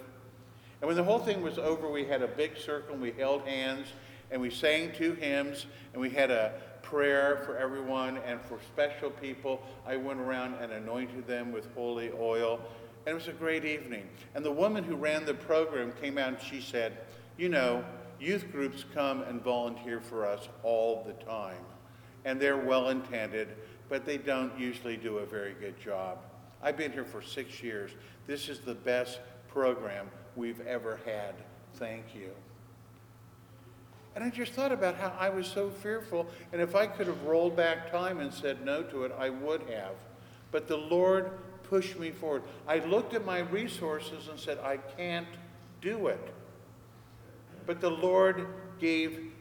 And 0.81 0.87
when 0.87 0.97
the 0.97 1.03
whole 1.03 1.19
thing 1.19 1.41
was 1.41 1.57
over, 1.57 1.89
we 1.89 2.05
had 2.05 2.21
a 2.21 2.27
big 2.27 2.57
circle 2.57 2.93
and 2.93 3.01
we 3.01 3.11
held 3.11 3.43
hands 3.43 3.87
and 4.31 4.41
we 4.41 4.49
sang 4.49 4.91
two 4.91 5.13
hymns, 5.13 5.65
and 5.93 6.01
we 6.01 6.09
had 6.09 6.31
a 6.31 6.53
prayer 6.81 7.37
for 7.45 7.57
everyone 7.57 8.17
and 8.25 8.41
for 8.41 8.59
special 8.73 9.09
people. 9.09 9.61
I 9.85 9.97
went 9.97 10.19
around 10.19 10.55
and 10.55 10.71
anointed 10.71 11.27
them 11.27 11.51
with 11.51 11.67
holy 11.75 12.11
oil, 12.19 12.59
and 13.05 13.11
it 13.11 13.13
was 13.13 13.27
a 13.27 13.33
great 13.33 13.65
evening. 13.65 14.07
And 14.33 14.43
the 14.43 14.51
woman 14.51 14.83
who 14.83 14.95
ran 14.95 15.25
the 15.25 15.33
program 15.33 15.93
came 16.01 16.17
out 16.17 16.29
and 16.29 16.41
she 16.41 16.59
said, 16.59 16.97
You 17.37 17.49
know, 17.49 17.83
youth 18.19 18.51
groups 18.51 18.85
come 18.93 19.21
and 19.23 19.41
volunteer 19.41 19.99
for 19.99 20.25
us 20.25 20.47
all 20.63 21.03
the 21.05 21.13
time, 21.25 21.63
and 22.23 22.39
they're 22.39 22.57
well 22.57 22.89
intended, 22.89 23.49
but 23.89 24.05
they 24.05 24.17
don't 24.17 24.57
usually 24.59 24.97
do 24.97 25.19
a 25.19 25.25
very 25.25 25.53
good 25.53 25.79
job. 25.79 26.19
I've 26.61 26.77
been 26.77 26.91
here 26.91 27.05
for 27.05 27.21
six 27.21 27.61
years. 27.61 27.91
This 28.27 28.49
is 28.49 28.59
the 28.59 28.75
best 28.75 29.19
program 29.47 30.09
we've 30.35 30.65
ever 30.67 30.99
had. 31.05 31.35
Thank 31.75 32.15
you. 32.15 32.31
And 34.15 34.23
I 34.23 34.29
just 34.29 34.53
thought 34.53 34.71
about 34.71 34.95
how 34.95 35.13
I 35.19 35.29
was 35.29 35.45
so 35.45 35.69
fearful, 35.69 36.25
and 36.53 36.61
if 36.61 36.73
I 36.73 36.87
could 36.87 37.07
have 37.07 37.21
rolled 37.23 37.55
back 37.55 37.91
time 37.91 38.19
and 38.19 38.33
said 38.33 38.63
no 38.65 38.81
to 38.83 39.03
it, 39.03 39.11
I 39.19 39.29
would 39.29 39.61
have. 39.69 39.95
But 40.51 40.67
the 40.67 40.77
Lord 40.77 41.31
pushed 41.63 41.99
me 41.99 42.11
forward. 42.11 42.43
I 42.67 42.79
looked 42.79 43.13
at 43.13 43.25
my 43.25 43.39
resources 43.39 44.29
and 44.29 44.39
said, 44.39 44.57
I 44.59 44.77
can't 44.77 45.27
do 45.81 46.07
it. 46.07 46.33
But 47.65 47.81
the 47.81 47.89
Lord 47.89 48.47
gave 48.79 49.31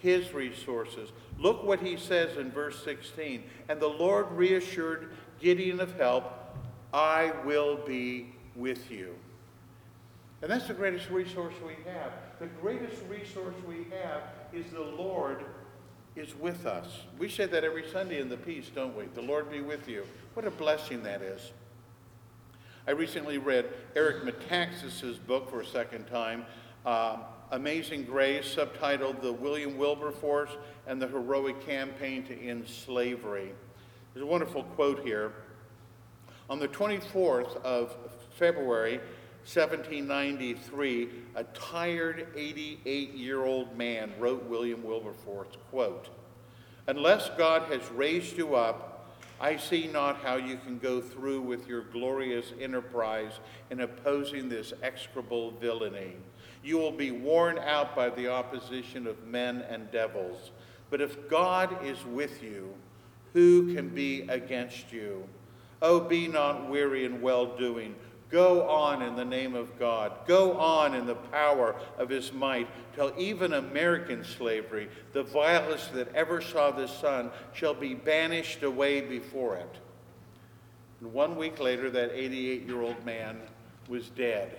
his 0.00 0.32
resources. 0.32 1.10
Look 1.38 1.64
what 1.64 1.80
he 1.80 1.96
says 1.96 2.36
in 2.36 2.50
verse 2.50 2.82
16. 2.84 3.44
And 3.68 3.80
the 3.80 3.88
Lord 3.88 4.30
reassured 4.32 5.12
Gideon 5.40 5.80
of 5.80 5.96
help, 5.98 6.32
I 6.92 7.32
will 7.44 7.76
be 7.76 8.34
with 8.54 8.90
you. 8.90 9.14
And 10.42 10.50
that's 10.50 10.68
the 10.68 10.74
greatest 10.74 11.10
resource 11.10 11.54
we 11.64 11.72
have. 11.90 12.12
The 12.38 12.46
greatest 12.60 13.02
resource 13.08 13.54
we 13.66 13.86
have 14.02 14.22
is 14.52 14.70
the 14.72 14.80
Lord 14.80 15.44
is 16.16 16.34
with 16.36 16.66
us. 16.66 17.00
We 17.18 17.28
say 17.28 17.46
that 17.46 17.64
every 17.64 17.88
Sunday 17.90 18.20
in 18.20 18.28
the 18.28 18.36
peace, 18.36 18.70
don't 18.74 18.96
we? 18.96 19.06
The 19.14 19.22
Lord 19.22 19.50
be 19.50 19.60
with 19.60 19.88
you. 19.88 20.04
What 20.34 20.46
a 20.46 20.50
blessing 20.50 21.02
that 21.02 21.22
is. 21.22 21.52
I 22.86 22.90
recently 22.90 23.38
read 23.38 23.66
Eric 23.96 24.24
Metaxas's 24.24 25.16
book 25.16 25.50
for 25.50 25.62
a 25.62 25.66
second 25.66 26.06
time, 26.06 26.44
uh, 26.84 27.16
Amazing 27.50 28.04
Grace, 28.04 28.56
subtitled 28.56 29.20
The 29.20 29.32
William 29.32 29.76
Wilberforce 29.76 30.50
and 30.86 31.00
the 31.00 31.06
Heroic 31.06 31.64
Campaign 31.66 32.24
to 32.24 32.40
End 32.40 32.66
Slavery. 32.66 33.52
There's 34.12 34.24
a 34.24 34.26
wonderful 34.26 34.64
quote 34.64 35.04
here. 35.04 35.32
On 36.48 36.58
the 36.58 36.68
24th 36.68 37.56
of 37.62 37.94
February, 38.30 38.98
1793, 39.44 41.08
a 41.36 41.44
tired 41.44 42.28
88 42.34 43.14
year 43.14 43.44
old 43.44 43.76
man 43.76 44.12
wrote 44.18 44.44
William 44.44 44.82
Wilberforce, 44.82 45.56
quote, 45.70 46.08
Unless 46.86 47.30
God 47.36 47.70
has 47.70 47.82
raised 47.90 48.36
you 48.38 48.54
up, 48.54 49.14
I 49.40 49.56
see 49.56 49.86
not 49.86 50.22
how 50.22 50.36
you 50.36 50.56
can 50.56 50.78
go 50.78 51.00
through 51.00 51.42
with 51.42 51.68
your 51.68 51.82
glorious 51.82 52.52
enterprise 52.60 53.32
in 53.70 53.80
opposing 53.80 54.48
this 54.48 54.72
execrable 54.82 55.50
villainy. 55.52 56.16
You 56.64 56.78
will 56.78 56.92
be 56.92 57.10
worn 57.10 57.58
out 57.58 57.94
by 57.94 58.08
the 58.08 58.28
opposition 58.28 59.06
of 59.06 59.26
men 59.26 59.62
and 59.68 59.90
devils. 59.92 60.50
But 60.88 61.02
if 61.02 61.28
God 61.28 61.84
is 61.84 62.02
with 62.06 62.42
you, 62.42 62.72
who 63.34 63.74
can 63.74 63.90
be 63.90 64.22
against 64.22 64.90
you? 64.90 65.28
Oh, 65.82 66.00
be 66.00 66.26
not 66.26 66.70
weary 66.70 67.04
in 67.04 67.20
well 67.20 67.56
doing. 67.58 67.94
Go 68.30 68.66
on 68.68 69.02
in 69.02 69.14
the 69.14 69.24
name 69.24 69.54
of 69.54 69.78
God. 69.78 70.12
Go 70.26 70.58
on 70.58 70.94
in 70.94 71.06
the 71.06 71.14
power 71.14 71.76
of 71.98 72.08
his 72.08 72.32
might, 72.32 72.66
till 72.94 73.12
even 73.18 73.52
American 73.52 74.24
slavery, 74.24 74.88
the 75.12 75.22
vilest 75.22 75.92
that 75.92 76.12
ever 76.14 76.40
saw 76.40 76.70
the 76.70 76.88
sun, 76.88 77.30
shall 77.52 77.74
be 77.74 77.92
banished 77.94 78.62
away 78.62 79.02
before 79.02 79.56
it. 79.56 79.76
And 81.00 81.12
one 81.12 81.36
week 81.36 81.60
later, 81.60 81.90
that 81.90 82.12
88 82.14 82.66
year 82.66 82.80
old 82.80 83.04
man 83.04 83.38
was 83.88 84.08
dead. 84.08 84.56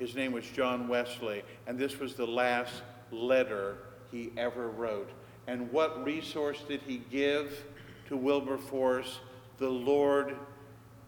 His 0.00 0.14
name 0.14 0.32
was 0.32 0.46
John 0.46 0.88
Wesley, 0.88 1.42
and 1.66 1.78
this 1.78 1.98
was 1.98 2.14
the 2.14 2.26
last 2.26 2.72
letter 3.12 3.76
he 4.10 4.32
ever 4.38 4.70
wrote. 4.70 5.10
And 5.46 5.70
what 5.70 6.02
resource 6.06 6.64
did 6.66 6.80
he 6.86 7.02
give 7.10 7.64
to 8.08 8.16
Wilberforce? 8.16 9.20
The 9.58 9.68
Lord 9.68 10.36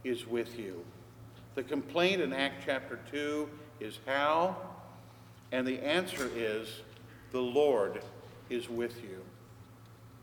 is 0.04 0.26
with 0.26 0.58
you. 0.58 0.84
The 1.54 1.62
complaint 1.62 2.20
in 2.20 2.34
Act 2.34 2.64
chapter 2.66 3.00
2 3.10 3.48
is 3.80 3.98
how? 4.04 4.58
And 5.52 5.66
the 5.66 5.78
answer 5.78 6.30
is 6.36 6.68
the 7.30 7.40
Lord 7.40 8.02
is 8.50 8.68
with 8.68 9.02
you. 9.02 9.22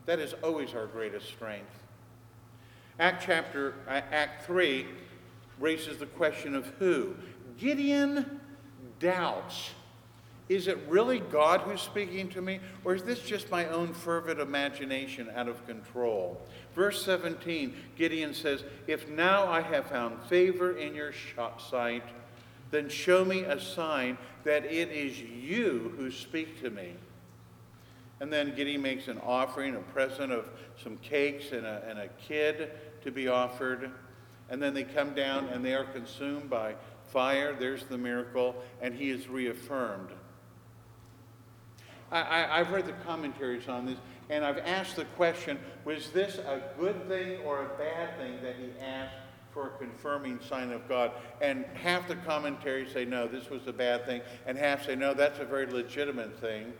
That 0.06 0.20
is 0.20 0.32
always 0.44 0.74
our 0.76 0.86
greatest 0.86 1.26
strength. 1.26 1.76
Act 3.00 3.24
chapter 3.26 3.74
uh, 3.88 4.00
Act 4.12 4.46
3 4.46 4.86
raises 5.58 5.98
the 5.98 6.06
question 6.06 6.54
of 6.54 6.66
who. 6.78 7.16
Gideon 7.58 8.39
doubts. 9.00 9.70
Is 10.48 10.66
it 10.66 10.78
really 10.88 11.20
God 11.20 11.60
who's 11.60 11.80
speaking 11.80 12.28
to 12.30 12.42
me, 12.42 12.58
or 12.84 12.94
is 12.94 13.04
this 13.04 13.20
just 13.20 13.50
my 13.50 13.66
own 13.68 13.92
fervid 13.92 14.40
imagination 14.40 15.30
out 15.34 15.48
of 15.48 15.64
control? 15.66 16.40
Verse 16.74 17.04
17, 17.04 17.74
Gideon 17.96 18.34
says, 18.34 18.64
If 18.86 19.08
now 19.08 19.46
I 19.46 19.60
have 19.60 19.86
found 19.86 20.20
favor 20.24 20.76
in 20.76 20.94
your 20.94 21.12
sight, 21.58 22.02
then 22.70 22.88
show 22.88 23.24
me 23.24 23.42
a 23.42 23.60
sign 23.60 24.18
that 24.44 24.64
it 24.64 24.90
is 24.90 25.20
you 25.20 25.94
who 25.96 26.10
speak 26.10 26.60
to 26.62 26.70
me. 26.70 26.94
And 28.20 28.32
then 28.32 28.54
Gideon 28.54 28.82
makes 28.82 29.08
an 29.08 29.18
offering, 29.24 29.76
a 29.76 29.80
present 29.80 30.32
of 30.32 30.48
some 30.82 30.98
cakes 30.98 31.52
and 31.52 31.64
a, 31.64 31.82
and 31.88 31.98
a 31.98 32.08
kid 32.08 32.70
to 33.02 33.10
be 33.10 33.28
offered. 33.28 33.90
And 34.50 34.60
then 34.60 34.74
they 34.74 34.84
come 34.84 35.14
down 35.14 35.46
and 35.46 35.64
they 35.64 35.74
are 35.74 35.84
consumed 35.84 36.50
by 36.50 36.74
fire. 37.12 37.54
There's 37.58 37.84
the 37.84 37.98
miracle. 37.98 38.54
And 38.80 38.94
he 38.94 39.10
is 39.10 39.28
reaffirmed. 39.28 40.10
I, 42.12 42.58
have 42.58 42.72
read 42.72 42.86
the 42.86 42.92
commentaries 43.04 43.68
on 43.68 43.86
this, 43.86 43.96
and 44.30 44.44
I've 44.44 44.58
asked 44.58 44.96
the 44.96 45.04
question 45.04 45.58
was 45.84 46.10
this 46.10 46.38
a 46.38 46.60
good 46.78 47.08
thing 47.08 47.38
or 47.44 47.62
a 47.62 47.78
bad 47.78 48.16
thing 48.18 48.42
that 48.42 48.56
he 48.56 48.70
asked 48.80 49.14
for 49.52 49.68
a 49.68 49.78
confirming 49.78 50.40
sign 50.40 50.72
of 50.72 50.88
God? 50.88 51.12
And 51.40 51.64
half 51.74 52.08
the 52.08 52.16
commentaries 52.16 52.92
say 52.92 53.04
no, 53.04 53.28
this 53.28 53.48
was 53.48 53.66
a 53.68 53.72
bad 53.72 54.06
thing, 54.06 54.22
and 54.46 54.58
half 54.58 54.86
say 54.86 54.96
no, 54.96 55.14
that's 55.14 55.38
a 55.38 55.44
very 55.44 55.66
legitimate 55.66 56.40
thing. 56.40 56.72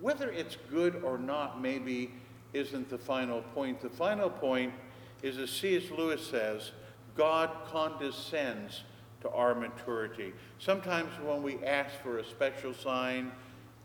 Whether 0.00 0.30
it's 0.30 0.58
good 0.70 1.02
or 1.02 1.16
not, 1.16 1.62
maybe 1.62 2.12
isn't 2.52 2.90
the 2.90 2.98
final 2.98 3.40
point. 3.54 3.80
The 3.80 3.88
final 3.88 4.28
point 4.28 4.74
is, 5.22 5.38
as 5.38 5.50
C.S. 5.50 5.90
Lewis 5.90 6.24
says, 6.26 6.72
God 7.16 7.50
condescends 7.70 8.82
to 9.24 9.30
our 9.30 9.54
maturity. 9.54 10.34
Sometimes 10.58 11.08
when 11.24 11.42
we 11.42 11.56
ask 11.64 11.90
for 12.02 12.18
a 12.18 12.24
special 12.24 12.74
sign, 12.74 13.32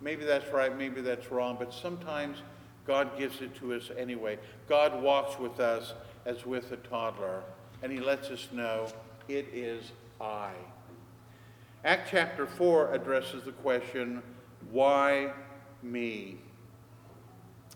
maybe 0.01 0.25
that's 0.25 0.51
right, 0.51 0.77
maybe 0.77 0.99
that's 0.99 1.31
wrong, 1.31 1.55
but 1.57 1.73
sometimes 1.73 2.43
God 2.85 3.17
gives 3.17 3.41
it 3.41 3.55
to 3.55 3.73
us 3.73 3.89
anyway. 3.97 4.37
God 4.67 5.01
walks 5.01 5.39
with 5.39 5.61
us 5.61 5.93
as 6.25 6.45
with 6.45 6.73
a 6.73 6.77
toddler, 6.77 7.41
and 7.81 7.89
he 7.89 7.99
lets 7.99 8.29
us 8.29 8.49
know 8.51 8.87
it 9.29 9.47
is 9.53 9.93
I. 10.19 10.51
Act 11.85 12.09
chapter 12.11 12.45
4 12.45 12.93
addresses 12.93 13.43
the 13.45 13.53
question, 13.53 14.21
why 14.71 15.31
me? 15.81 16.39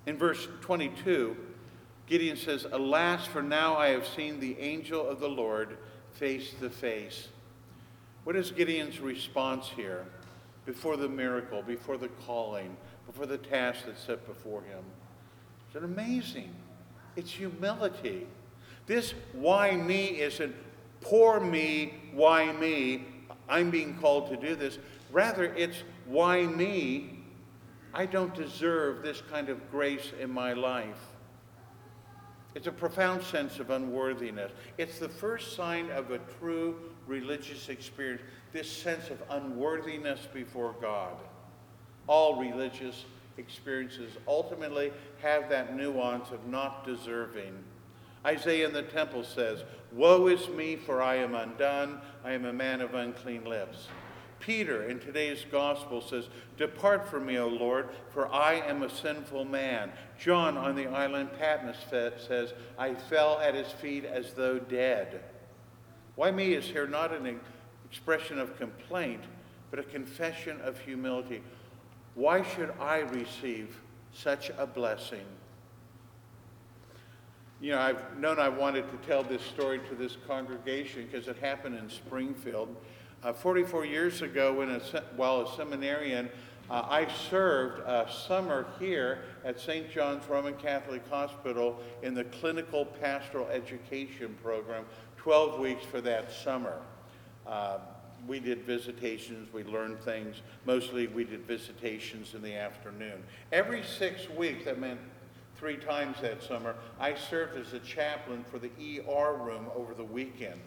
In 0.05 0.17
verse 0.17 0.49
22, 0.59 1.37
Gideon 2.07 2.35
says, 2.35 2.67
Alas, 2.69 3.25
for 3.25 3.41
now 3.41 3.77
I 3.77 3.87
have 3.89 4.05
seen 4.05 4.41
the 4.41 4.59
angel 4.59 5.07
of 5.07 5.21
the 5.21 5.29
Lord 5.29 5.77
face 6.11 6.53
to 6.59 6.69
face. 6.69 7.29
What 8.23 8.35
is 8.35 8.51
Gideon's 8.51 8.99
response 8.99 9.67
here 9.67 10.05
before 10.65 10.95
the 10.95 11.09
miracle, 11.09 11.61
before 11.61 11.97
the 11.97 12.07
calling, 12.25 12.77
before 13.05 13.25
the 13.25 13.37
task 13.37 13.85
that's 13.85 14.01
set 14.01 14.25
before 14.25 14.61
him? 14.61 14.83
It's 15.67 15.83
amazing. 15.83 16.53
It's 17.15 17.31
humility. 17.31 18.27
This 18.85 19.13
why 19.33 19.75
me 19.75 20.21
isn't 20.21 20.55
poor 21.01 21.39
me, 21.39 21.95
why 22.13 22.51
me, 22.53 23.05
I'm 23.49 23.69
being 23.69 23.97
called 23.97 24.29
to 24.29 24.37
do 24.37 24.55
this. 24.55 24.79
Rather, 25.11 25.45
it's 25.53 25.83
why 26.05 26.45
me, 26.45 27.19
I 27.93 28.05
don't 28.05 28.33
deserve 28.33 29.03
this 29.03 29.21
kind 29.29 29.49
of 29.49 29.69
grace 29.69 30.11
in 30.19 30.31
my 30.31 30.53
life. 30.53 31.09
It's 32.55 32.67
a 32.67 32.71
profound 32.71 33.21
sense 33.21 33.59
of 33.59 33.69
unworthiness. 33.69 34.51
It's 34.77 34.97
the 34.97 35.09
first 35.09 35.55
sign 35.55 35.89
of 35.91 36.11
a 36.11 36.19
true 36.39 36.92
religious 37.07 37.69
experience, 37.69 38.21
this 38.51 38.71
sense 38.71 39.09
of 39.09 39.21
unworthiness 39.29 40.27
before 40.33 40.75
God. 40.81 41.15
All 42.07 42.39
religious 42.39 43.05
experiences 43.37 44.11
ultimately 44.27 44.91
have 45.21 45.49
that 45.49 45.75
nuance 45.75 46.31
of 46.31 46.45
not 46.47 46.85
deserving. 46.85 47.53
Isaiah 48.25 48.67
in 48.67 48.73
the 48.73 48.83
temple 48.83 49.23
says, 49.23 49.63
Woe 49.91 50.27
is 50.27 50.47
me, 50.49 50.75
for 50.75 51.01
I 51.01 51.15
am 51.15 51.35
undone. 51.35 51.99
I 52.23 52.31
am 52.31 52.45
a 52.45 52.53
man 52.53 52.81
of 52.81 52.93
unclean 52.93 53.45
lips. 53.45 53.87
Peter 54.39 54.83
in 54.83 54.99
today's 54.99 55.45
gospel 55.51 56.01
says, 56.01 56.27
Depart 56.57 57.07
from 57.07 57.25
me, 57.25 57.37
O 57.37 57.47
Lord, 57.47 57.89
for 58.09 58.31
I 58.33 58.55
am 58.55 58.83
a 58.83 58.89
sinful 58.89 59.45
man. 59.45 59.91
John 60.19 60.57
on 60.57 60.75
the 60.75 60.87
island 60.87 61.29
Patmos 61.39 61.77
says, 61.89 62.53
I 62.77 62.93
fell 62.93 63.39
at 63.39 63.55
his 63.55 63.71
feet 63.71 64.03
as 64.03 64.33
though 64.33 64.59
dead. 64.59 65.23
Why 66.15 66.31
me 66.31 66.53
is 66.53 66.65
here 66.65 66.87
not 66.87 67.13
an 67.13 67.39
expression 67.89 68.39
of 68.39 68.57
complaint, 68.57 69.23
but 69.71 69.79
a 69.79 69.83
confession 69.83 70.61
of 70.61 70.79
humility. 70.79 71.41
Why 72.15 72.43
should 72.43 72.71
I 72.79 72.99
receive 72.99 73.75
such 74.13 74.51
a 74.57 74.67
blessing? 74.67 75.25
You 77.59 77.71
know, 77.71 77.79
I've 77.79 78.17
known 78.19 78.39
I 78.39 78.49
wanted 78.49 78.89
to 78.91 79.07
tell 79.07 79.23
this 79.23 79.41
story 79.41 79.79
to 79.89 79.95
this 79.95 80.17
congregation 80.27 81.07
because 81.09 81.27
it 81.27 81.37
happened 81.37 81.75
in 81.75 81.89
Springfield. 81.89 82.75
Uh, 83.23 83.31
44 83.31 83.85
years 83.85 84.21
ago, 84.21 84.53
when 84.53 84.69
a, 84.69 84.79
while 85.15 85.41
a 85.41 85.55
seminarian, 85.55 86.29
uh, 86.69 86.85
I 86.89 87.07
served 87.29 87.81
a 87.81 88.09
summer 88.11 88.65
here 88.79 89.19
at 89.43 89.59
St. 89.59 89.91
John's 89.91 90.27
Roman 90.27 90.53
Catholic 90.55 91.07
Hospital 91.09 91.79
in 92.01 92.13
the 92.13 92.23
clinical 92.25 92.85
pastoral 92.85 93.47
education 93.47 94.35
program, 94.41 94.85
12 95.17 95.59
weeks 95.59 95.85
for 95.85 96.01
that 96.01 96.31
summer. 96.31 96.79
Uh, 97.45 97.79
we 98.27 98.39
did 98.39 98.63
visitations, 98.63 99.51
we 99.51 99.63
learned 99.63 99.99
things. 99.99 100.37
Mostly 100.65 101.07
we 101.07 101.25
did 101.25 101.45
visitations 101.45 102.33
in 102.33 102.41
the 102.41 102.55
afternoon. 102.55 103.21
Every 103.51 103.83
six 103.83 104.29
weeks, 104.29 104.65
that 104.65 104.79
meant 104.79 104.99
three 105.57 105.77
times 105.77 106.17
that 106.21 106.41
summer, 106.41 106.75
I 106.99 107.15
served 107.15 107.57
as 107.57 107.73
a 107.73 107.79
chaplain 107.79 108.45
for 108.49 108.59
the 108.59 108.69
ER 108.69 109.33
room 109.33 109.67
over 109.75 109.93
the 109.93 110.03
weekend. 110.03 110.59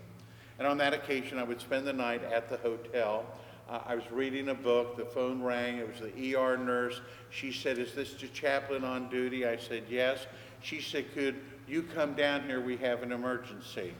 And 0.58 0.66
on 0.66 0.78
that 0.78 0.94
occasion, 0.94 1.38
I 1.38 1.44
would 1.44 1.60
spend 1.60 1.86
the 1.86 1.92
night 1.92 2.22
at 2.24 2.48
the 2.48 2.56
hotel. 2.58 3.26
Uh, 3.68 3.80
I 3.84 3.94
was 3.96 4.04
reading 4.12 4.48
a 4.48 4.54
book. 4.54 4.96
The 4.96 5.04
phone 5.04 5.42
rang. 5.42 5.78
It 5.78 5.88
was 5.88 6.00
the 6.00 6.36
ER 6.36 6.56
nurse. 6.56 7.00
She 7.30 7.52
said, 7.52 7.78
Is 7.78 7.94
this 7.94 8.14
the 8.14 8.28
chaplain 8.28 8.84
on 8.84 9.08
duty? 9.08 9.46
I 9.46 9.56
said, 9.56 9.84
Yes. 9.88 10.26
She 10.62 10.80
said, 10.80 11.12
Could 11.14 11.36
you 11.66 11.82
come 11.82 12.14
down 12.14 12.44
here? 12.44 12.60
We 12.60 12.76
have 12.78 13.02
an 13.02 13.12
emergency. 13.12 13.92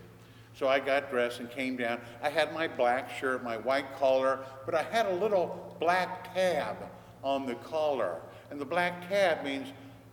So 0.55 0.69
I 0.69 0.81
got 0.81 1.11
dressed 1.11 1.41
and 1.41 1.51
came 1.51 1.77
down. 1.77 2.01
I 2.23 2.31
had 2.31 2.55
my 2.55 2.67
black 2.67 3.11
shirt, 3.11 3.45
my 3.45 3.59
white 3.59 3.95
collar, 3.99 4.39
but 4.65 4.75
I 4.75 4.85
had 4.85 5.07
a 5.07 5.15
little 5.15 5.77
black 5.81 6.33
tab 6.33 6.77
on 7.23 7.45
the 7.45 7.57
collar. 7.57 8.21
And 8.51 8.61
the 8.61 8.65
black 8.65 9.09
tab 9.09 9.45
means 9.45 9.69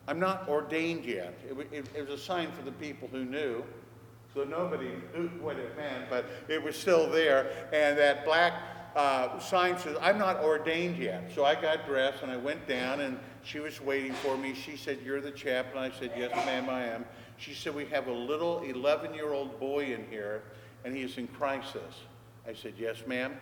I'm 0.07 0.19
not 0.19 0.49
ordained 0.49 1.05
yet. 1.05 1.39
It, 1.49 1.67
it, 1.71 1.85
it 1.95 2.09
was 2.09 2.19
a 2.19 2.23
sign 2.23 2.51
for 2.51 2.63
the 2.63 2.73
people 2.73 3.07
who 3.09 3.23
knew. 3.23 3.63
So 4.33 4.43
nobody 4.43 4.89
knew 5.15 5.29
what 5.39 5.57
it 5.57 5.77
meant, 5.77 6.09
but 6.09 6.25
it 6.49 6.61
was 6.61 6.75
still 6.75 7.09
there. 7.09 7.69
And 7.71 7.97
that 7.99 8.25
black 8.25 8.53
uh, 8.95 9.39
sign 9.39 9.77
says, 9.77 9.97
I'm 10.01 10.17
not 10.17 10.43
ordained 10.43 10.97
yet. 10.97 11.31
So 11.33 11.45
I 11.45 11.55
got 11.59 11.85
dressed 11.85 12.21
and 12.21 12.31
I 12.31 12.37
went 12.37 12.67
down 12.67 13.01
and 13.01 13.19
she 13.43 13.59
was 13.59 13.81
waiting 13.81 14.13
for 14.13 14.37
me. 14.37 14.53
She 14.53 14.77
said, 14.77 14.99
You're 15.03 15.21
the 15.21 15.31
chaplain. 15.31 15.91
I 15.91 15.97
said, 15.97 16.11
Yes, 16.15 16.33
ma'am, 16.45 16.69
I 16.69 16.83
am. 16.85 17.05
She 17.37 17.53
said, 17.53 17.73
We 17.73 17.85
have 17.85 18.07
a 18.07 18.13
little 18.13 18.61
11 18.61 19.13
year 19.13 19.33
old 19.33 19.59
boy 19.59 19.85
in 19.85 20.05
here 20.09 20.43
and 20.85 20.95
he's 20.95 21.17
in 21.17 21.27
crisis. 21.27 22.01
I 22.47 22.53
said, 22.53 22.73
Yes, 22.77 23.03
ma'am. 23.07 23.35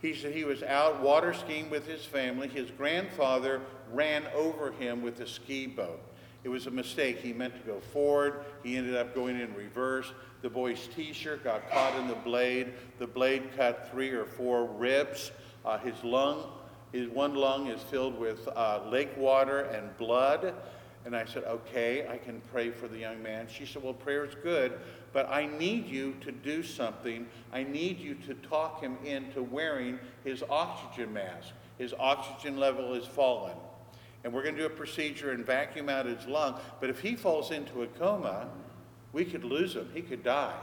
He 0.00 0.14
said 0.14 0.34
he 0.34 0.44
was 0.44 0.62
out 0.62 1.00
water 1.00 1.34
skiing 1.34 1.68
with 1.68 1.86
his 1.86 2.04
family. 2.04 2.48
His 2.48 2.70
grandfather 2.70 3.60
ran 3.92 4.24
over 4.34 4.72
him 4.72 5.02
with 5.02 5.20
a 5.20 5.26
ski 5.26 5.66
boat. 5.66 6.00
It 6.42 6.48
was 6.48 6.66
a 6.66 6.70
mistake. 6.70 7.18
He 7.18 7.32
meant 7.32 7.54
to 7.54 7.60
go 7.70 7.80
forward. 7.80 8.44
He 8.62 8.76
ended 8.76 8.96
up 8.96 9.14
going 9.14 9.38
in 9.38 9.54
reverse. 9.54 10.12
The 10.42 10.48
boy's 10.48 10.88
t-shirt 10.96 11.44
got 11.44 11.70
caught 11.70 11.98
in 12.00 12.08
the 12.08 12.14
blade. 12.14 12.72
The 12.98 13.06
blade 13.06 13.50
cut 13.56 13.90
three 13.90 14.10
or 14.10 14.24
four 14.24 14.64
ribs. 14.64 15.32
Uh, 15.64 15.78
his 15.78 16.02
lung, 16.02 16.50
his 16.92 17.08
one 17.08 17.34
lung 17.34 17.66
is 17.66 17.82
filled 17.82 18.18
with 18.18 18.48
uh, 18.48 18.80
lake 18.90 19.14
water 19.18 19.60
and 19.60 19.96
blood. 19.98 20.54
And 21.04 21.16
I 21.16 21.24
said, 21.24 21.44
okay, 21.44 22.06
I 22.08 22.18
can 22.18 22.40
pray 22.52 22.70
for 22.70 22.88
the 22.88 22.98
young 22.98 23.22
man. 23.22 23.46
She 23.48 23.64
said, 23.64 23.82
well, 23.82 23.94
prayer 23.94 24.24
is 24.24 24.34
good, 24.42 24.80
but 25.12 25.28
I 25.30 25.46
need 25.46 25.86
you 25.86 26.14
to 26.20 26.32
do 26.32 26.62
something. 26.62 27.26
I 27.52 27.62
need 27.64 27.98
you 27.98 28.14
to 28.26 28.34
talk 28.34 28.82
him 28.82 28.98
into 29.04 29.42
wearing 29.42 29.98
his 30.24 30.42
oxygen 30.48 31.12
mask. 31.12 31.48
His 31.78 31.94
oxygen 31.98 32.58
level 32.58 32.94
is 32.94 33.06
fallen. 33.06 33.56
And 34.22 34.32
we're 34.32 34.42
going 34.42 34.54
to 34.54 34.60
do 34.60 34.66
a 34.66 34.70
procedure 34.70 35.32
and 35.32 35.44
vacuum 35.44 35.88
out 35.88 36.06
his 36.06 36.26
lung. 36.26 36.60
But 36.80 36.90
if 36.90 37.00
he 37.00 37.16
falls 37.16 37.50
into 37.50 37.82
a 37.82 37.86
coma, 37.86 38.48
we 39.12 39.24
could 39.24 39.44
lose 39.44 39.74
him. 39.74 39.88
He 39.94 40.02
could 40.02 40.22
die. 40.22 40.54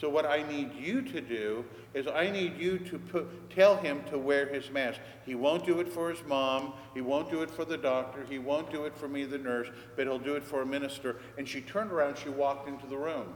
So 0.00 0.08
what 0.08 0.24
I 0.24 0.42
need 0.42 0.72
you 0.74 1.02
to 1.02 1.20
do 1.20 1.64
is 1.94 2.06
I 2.06 2.30
need 2.30 2.56
you 2.58 2.78
to 2.78 2.98
put, 2.98 3.50
tell 3.50 3.76
him 3.76 4.02
to 4.10 4.18
wear 4.18 4.46
his 4.46 4.70
mask. 4.70 5.00
He 5.26 5.34
won't 5.34 5.66
do 5.66 5.80
it 5.80 5.88
for 5.88 6.10
his 6.10 6.24
mom. 6.26 6.72
He 6.94 7.00
won't 7.02 7.30
do 7.30 7.42
it 7.42 7.50
for 7.50 7.64
the 7.64 7.76
doctor. 7.76 8.24
He 8.28 8.38
won't 8.38 8.70
do 8.70 8.84
it 8.84 8.96
for 8.96 9.06
me, 9.06 9.24
the 9.24 9.38
nurse, 9.38 9.68
but 9.96 10.06
he'll 10.06 10.18
do 10.18 10.34
it 10.34 10.42
for 10.42 10.62
a 10.62 10.66
minister. 10.66 11.16
And 11.36 11.46
she 11.46 11.60
turned 11.60 11.92
around, 11.92 12.16
she 12.16 12.30
walked 12.30 12.68
into 12.68 12.86
the 12.86 12.96
room. 12.96 13.34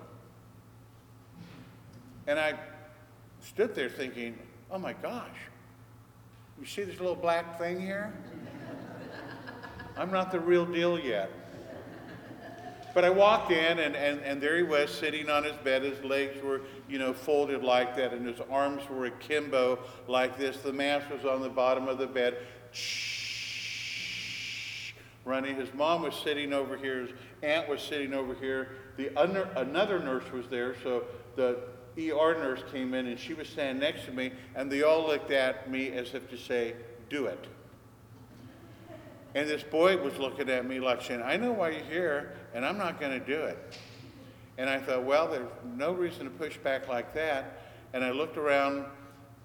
And 2.26 2.38
I 2.38 2.54
stood 3.42 3.74
there 3.74 3.90
thinking, 3.90 4.38
oh 4.70 4.78
my 4.78 4.94
gosh, 4.94 5.38
you 6.58 6.66
see 6.66 6.82
this 6.82 6.98
little 6.98 7.14
black 7.14 7.58
thing 7.58 7.78
here? 7.78 8.12
I'm 9.96 10.10
not 10.10 10.30
the 10.30 10.40
real 10.40 10.66
deal 10.66 10.98
yet. 10.98 11.30
But 12.92 13.04
I 13.04 13.10
walked 13.10 13.50
in, 13.50 13.78
and, 13.78 13.94
and, 13.94 14.20
and 14.20 14.40
there 14.40 14.56
he 14.56 14.62
was 14.62 14.90
sitting 14.90 15.28
on 15.28 15.44
his 15.44 15.56
bed. 15.64 15.82
His 15.82 16.02
legs 16.02 16.42
were, 16.42 16.62
you 16.88 16.98
know, 16.98 17.12
folded 17.12 17.62
like 17.62 17.96
that, 17.96 18.12
and 18.12 18.26
his 18.26 18.40
arms 18.50 18.88
were 18.88 19.06
akimbo 19.06 19.78
like 20.08 20.38
this. 20.38 20.58
The 20.58 20.72
mask 20.72 21.10
was 21.10 21.24
on 21.24 21.42
the 21.42 21.48
bottom 21.48 21.88
of 21.88 21.98
the 21.98 22.06
bed. 22.06 22.38
Running. 25.24 25.56
His 25.56 25.72
mom 25.74 26.02
was 26.02 26.14
sitting 26.14 26.52
over 26.52 26.76
here. 26.76 27.02
His 27.02 27.10
aunt 27.42 27.68
was 27.68 27.82
sitting 27.82 28.14
over 28.14 28.34
here. 28.34 28.76
The 28.96 29.14
under, 29.18 29.44
another 29.56 29.98
nurse 29.98 30.30
was 30.32 30.46
there, 30.48 30.74
so 30.82 31.04
the 31.36 31.58
ER 31.98 32.34
nurse 32.34 32.62
came 32.70 32.94
in, 32.94 33.06
and 33.06 33.18
she 33.18 33.34
was 33.34 33.48
standing 33.48 33.80
next 33.80 34.04
to 34.06 34.12
me, 34.12 34.32
and 34.54 34.70
they 34.70 34.82
all 34.82 35.06
looked 35.06 35.30
at 35.30 35.70
me 35.70 35.90
as 35.90 36.14
if 36.14 36.30
to 36.30 36.38
say, 36.38 36.74
do 37.10 37.26
it. 37.26 37.46
And 39.36 39.46
this 39.46 39.62
boy 39.62 39.98
was 39.98 40.16
looking 40.16 40.48
at 40.48 40.64
me 40.66 40.80
like 40.80 41.02
saying, 41.02 41.20
I 41.22 41.36
know 41.36 41.52
why 41.52 41.68
you're 41.68 41.84
here, 41.84 42.32
and 42.54 42.64
I'm 42.64 42.78
not 42.78 42.98
going 42.98 43.20
to 43.20 43.24
do 43.24 43.38
it. 43.38 43.78
And 44.56 44.66
I 44.70 44.78
thought, 44.78 45.04
well, 45.04 45.28
there's 45.28 45.46
no 45.76 45.92
reason 45.92 46.24
to 46.24 46.30
push 46.30 46.56
back 46.56 46.88
like 46.88 47.12
that. 47.12 47.74
And 47.92 48.02
I 48.02 48.12
looked 48.12 48.38
around, 48.38 48.86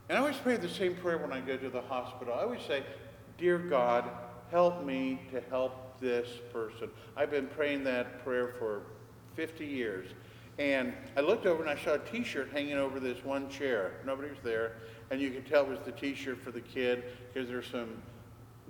and 0.07 0.17
I 0.17 0.21
always 0.21 0.37
pray 0.37 0.55
the 0.55 0.69
same 0.69 0.95
prayer 0.95 1.17
when 1.17 1.33
I 1.33 1.41
go 1.41 1.57
to 1.57 1.69
the 1.69 1.81
hospital. 1.81 2.33
I 2.33 2.43
always 2.43 2.61
say, 2.61 2.83
Dear 3.37 3.57
God, 3.57 4.09
help 4.49 4.85
me 4.85 5.19
to 5.33 5.41
help 5.49 5.99
this 5.99 6.29
person. 6.53 6.89
I've 7.17 7.31
been 7.31 7.47
praying 7.47 7.83
that 7.83 8.23
prayer 8.23 8.53
for 8.57 8.83
50 9.35 9.65
years. 9.65 10.07
And 10.57 10.93
I 11.17 11.19
looked 11.19 11.45
over 11.45 11.63
and 11.63 11.69
I 11.69 11.75
saw 11.83 11.95
a 11.95 11.99
T-shirt 11.99 12.49
hanging 12.53 12.77
over 12.77 13.01
this 13.01 13.25
one 13.25 13.49
chair. 13.49 13.95
Nobody 14.05 14.29
was 14.29 14.39
there, 14.41 14.77
and 15.09 15.19
you 15.19 15.31
could 15.31 15.45
tell 15.45 15.63
it 15.63 15.69
was 15.69 15.79
the 15.83 15.91
T-shirt 15.91 16.41
for 16.41 16.51
the 16.51 16.61
kid 16.61 17.03
because 17.33 17.49
there's 17.49 17.67
some 17.67 17.89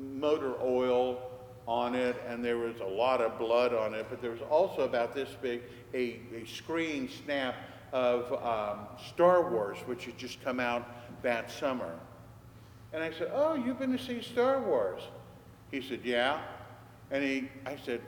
motor 0.01 0.55
oil 0.61 1.21
on 1.67 1.95
it, 1.95 2.15
and 2.27 2.43
there 2.43 2.57
was 2.57 2.79
a 2.79 2.85
lot 2.85 3.21
of 3.21 3.37
blood 3.37 3.73
on 3.73 3.93
it. 3.93 4.07
But 4.09 4.21
there 4.21 4.31
was 4.31 4.41
also 4.41 4.81
about 4.81 5.13
this 5.13 5.29
big 5.41 5.61
a, 5.93 6.19
a 6.35 6.45
screen 6.45 7.09
snap 7.23 7.55
of 7.91 8.31
um, 8.43 8.87
Star 9.09 9.49
Wars, 9.49 9.77
which 9.85 10.05
had 10.05 10.17
just 10.17 10.43
come 10.43 10.59
out 10.59 10.85
that 11.23 11.51
summer. 11.51 11.99
And 12.93 13.03
I 13.03 13.11
said, 13.11 13.31
"Oh, 13.33 13.55
you've 13.55 13.79
been 13.79 13.95
to 13.97 14.03
see 14.03 14.21
Star 14.21 14.61
Wars?" 14.61 15.01
He 15.71 15.81
said, 15.81 16.01
"Yeah." 16.03 16.41
And 17.11 17.23
he, 17.23 17.49
I 17.65 17.77
said, 17.77 18.01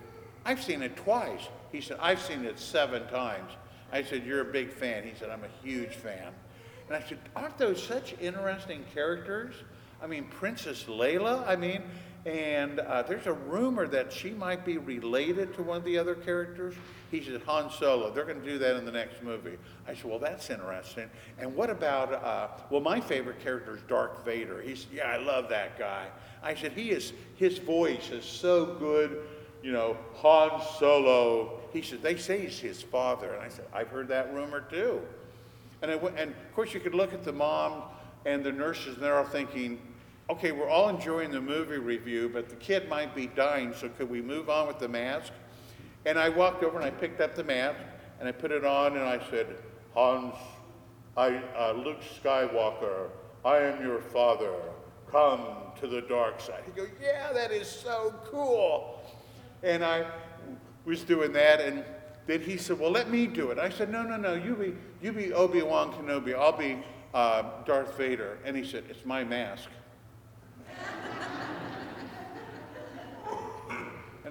"I've 0.46 0.64
seen 0.64 0.82
it 0.82 0.96
twice." 0.96 1.48
He 1.72 1.82
said, 1.82 1.98
"I've 2.00 2.22
seen 2.22 2.46
it 2.46 2.60
seven 2.60 3.08
times." 3.08 3.52
I 3.94 4.02
said, 4.02 4.26
You're 4.26 4.42
a 4.42 4.52
big 4.52 4.74
fan. 4.74 5.04
He 5.04 5.14
said, 5.18 5.30
I'm 5.30 5.44
a 5.44 5.66
huge 5.66 5.94
fan. 5.94 6.34
And 6.88 6.98
I 6.98 7.08
said, 7.08 7.20
Aren't 7.36 7.60
those 7.60 7.82
such 7.82 8.16
interesting 8.20 8.84
characters? 8.94 9.54
I 10.04 10.08
mean, 10.08 10.26
Princess 10.26 10.84
Leia, 10.84 11.48
I 11.48 11.56
mean, 11.56 11.82
and 12.26 12.80
uh, 12.80 13.04
there's 13.04 13.26
a 13.26 13.34
rumor 13.34 13.88
that 13.88 14.12
she 14.12 14.32
might 14.32 14.66
be 14.66 14.78
related 14.78 15.54
to 15.56 15.64
one 15.64 15.78
of 15.78 15.84
the 15.84 15.98
other 15.98 16.16
characters. 16.16 16.76
He 17.10 17.24
said, 17.24 17.42
Han 17.44 17.72
Solo. 17.72 18.12
They're 18.12 18.26
going 18.26 18.42
to 18.42 18.46
do 18.46 18.58
that 18.60 18.76
in 18.76 18.86
the 18.86 18.92
next 18.92 19.24
movie. 19.24 19.58
I 19.88 19.94
said, 19.94 20.06
Well, 20.06 20.20
that's 20.20 20.50
interesting. 20.50 21.10
And 21.38 21.56
what 21.56 21.70
about, 21.70 22.14
uh, 22.14 22.48
well, 22.70 22.82
my 22.82 23.00
favorite 23.00 23.44
character 23.44 23.76
is 23.76 23.82
Darth 23.84 24.24
Vader. 24.24 24.62
He 24.62 24.76
said, 24.76 24.90
Yeah, 24.94 25.08
I 25.08 25.18
love 25.18 25.50
that 25.50 25.78
guy. 25.80 26.08
I 26.42 26.56
said, 26.56 26.74
He 26.74 26.92
is, 26.92 27.14
his 27.36 27.58
voice 27.58 28.10
is 28.12 28.26
so 28.26 28.66
good 28.66 29.26
you 29.64 29.72
know, 29.72 29.96
Han 30.16 30.62
Solo. 30.78 31.62
He 31.72 31.82
said, 31.82 32.04
they 32.04 32.18
say 32.18 32.42
he's 32.42 32.60
his 32.60 32.82
father. 32.82 33.34
And 33.34 33.42
I 33.42 33.48
said, 33.48 33.66
I've 33.74 33.88
heard 33.88 34.10
that 34.10 34.34
rumor 34.34 34.62
too. 34.70 35.02
And, 35.82 35.90
I 35.90 35.96
and 35.96 36.32
of 36.32 36.54
course, 36.54 36.74
you 36.74 36.82
could 36.82 36.94
look 36.94 37.14
at 37.14 37.24
the 37.24 37.32
mom 37.32 37.84
and 38.26 38.44
the 38.44 38.52
nurses, 38.52 38.96
and 38.96 39.04
they're 39.04 39.18
all 39.18 39.24
thinking, 39.24 39.80
okay, 40.30 40.52
we're 40.52 40.70
all 40.70 40.90
enjoying 40.90 41.32
the 41.32 41.42
movie 41.42 41.78
review, 41.78 42.30
but 42.32 42.50
the 42.50 42.56
kid 42.56 42.90
might 42.90 43.16
be 43.16 43.28
dying, 43.28 43.74
so 43.74 43.90
could 43.90 44.10
we 44.10 44.22
move 44.22 44.50
on 44.50 44.68
with 44.68 44.80
the 44.80 44.88
mask? 44.88 45.34
And 46.06 46.18
I 46.20 46.30
walked 46.30 46.64
over 46.64 46.78
and 46.78 46.86
I 46.86 46.92
picked 46.92 47.22
up 47.22 47.36
the 47.36 47.44
mask 47.44 47.80
and 48.20 48.28
I 48.28 48.32
put 48.32 48.52
it 48.52 48.66
on 48.66 48.98
and 48.98 49.06
I 49.06 49.20
said, 49.30 49.56
Hans, 49.94 50.36
I, 51.16 51.42
uh, 51.58 51.74
Luke 51.74 52.00
Skywalker, 52.24 53.10
I 53.46 53.58
am 53.58 53.84
your 53.84 54.02
father. 54.02 54.54
Come 55.12 55.46
to 55.80 55.88
the 55.88 56.02
dark 56.02 56.42
side. 56.42 56.64
He 56.66 56.72
goes, 56.72 56.90
yeah, 57.02 57.32
that 57.34 57.52
is 57.52 57.68
so 57.68 58.16
cool. 58.26 59.02
And 59.62 59.86
I 59.86 60.06
was 60.86 61.04
doing 61.04 61.32
that, 61.34 61.62
and 61.62 61.84
then 62.28 62.42
he 62.42 62.58
said, 62.58 62.80
Well, 62.80 62.92
let 62.92 63.10
me 63.10 63.28
do 63.28 63.52
it. 63.52 63.60
I 63.60 63.70
said, 63.70 63.92
No, 63.92 64.04
no, 64.04 64.18
no, 64.18 64.34
you 64.34 64.56
be, 64.56 64.74
you 65.02 65.12
be 65.12 65.34
Obi 65.34 65.62
Wan 65.62 65.92
Kenobi. 65.94 66.38
I'll 66.38 66.58
be 66.58 66.78
uh, 67.14 67.64
Darth 67.66 67.98
Vader. 67.98 68.40
And 68.46 68.56
he 68.56 68.66
said, 68.66 68.84
It's 68.90 69.06
my 69.06 69.24
mask. 69.24 69.70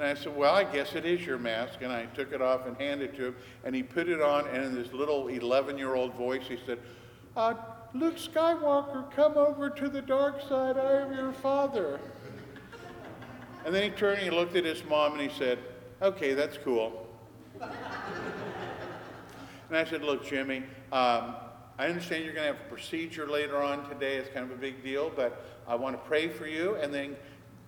And 0.03 0.11
I 0.11 0.21
said, 0.21 0.37
Well, 0.37 0.53
I 0.53 0.65
guess 0.65 0.97
it 0.97 1.07
is 1.07 1.25
your 1.25 1.38
mask. 1.38 1.79
And 1.81 1.93
I 1.93 2.07
took 2.07 2.33
it 2.33 2.43
off 2.43 2.67
and 2.67 2.77
handed 2.77 3.11
it 3.11 3.17
to 3.19 3.27
him, 3.27 3.37
and 3.62 3.73
he 3.73 3.85
put 3.85 4.09
it 4.09 4.21
on, 4.21 4.49
and 4.49 4.65
in 4.65 4.75
this 4.75 4.93
little 4.93 5.29
11 5.29 5.79
year 5.79 5.95
old 5.95 6.12
voice, 6.15 6.43
he 6.49 6.59
said, 6.67 6.81
uh, 7.37 7.55
Luke 7.95 8.17
Skywalker, 8.17 9.09
come 9.12 9.37
over 9.37 9.71
to 9.71 9.88
the 9.88 10.03
dark 10.03 10.41
side. 10.49 10.77
I 10.77 11.03
am 11.03 11.12
your 11.12 11.33
father. 11.33 12.01
And 13.65 13.73
then 13.73 13.85
he 13.85 13.91
turned 13.91 14.19
and 14.19 14.25
he 14.25 14.37
looked 14.37 14.57
at 14.57 14.65
his 14.65 14.85
mom 14.85 15.12
and 15.12 15.21
he 15.21 15.38
said, 15.38 15.61
Okay, 16.03 16.35
that's 16.35 16.59
cool. 16.59 17.07
and 17.61 17.71
I 19.71 19.85
said, 19.85 20.03
Look, 20.03 20.27
Jimmy, 20.27 20.65
um, 20.91 21.37
I 21.79 21.87
understand 21.87 22.25
you're 22.25 22.35
going 22.35 22.49
to 22.49 22.55
have 22.55 22.67
a 22.67 22.69
procedure 22.69 23.29
later 23.29 23.62
on 23.62 23.88
today. 23.88 24.17
It's 24.17 24.29
kind 24.31 24.51
of 24.51 24.51
a 24.51 24.61
big 24.61 24.83
deal, 24.83 25.12
but 25.15 25.45
I 25.69 25.77
want 25.77 25.95
to 25.95 26.09
pray 26.09 26.29
for 26.29 26.49
you. 26.49 26.75
And 26.75 26.93
then, 26.93 27.15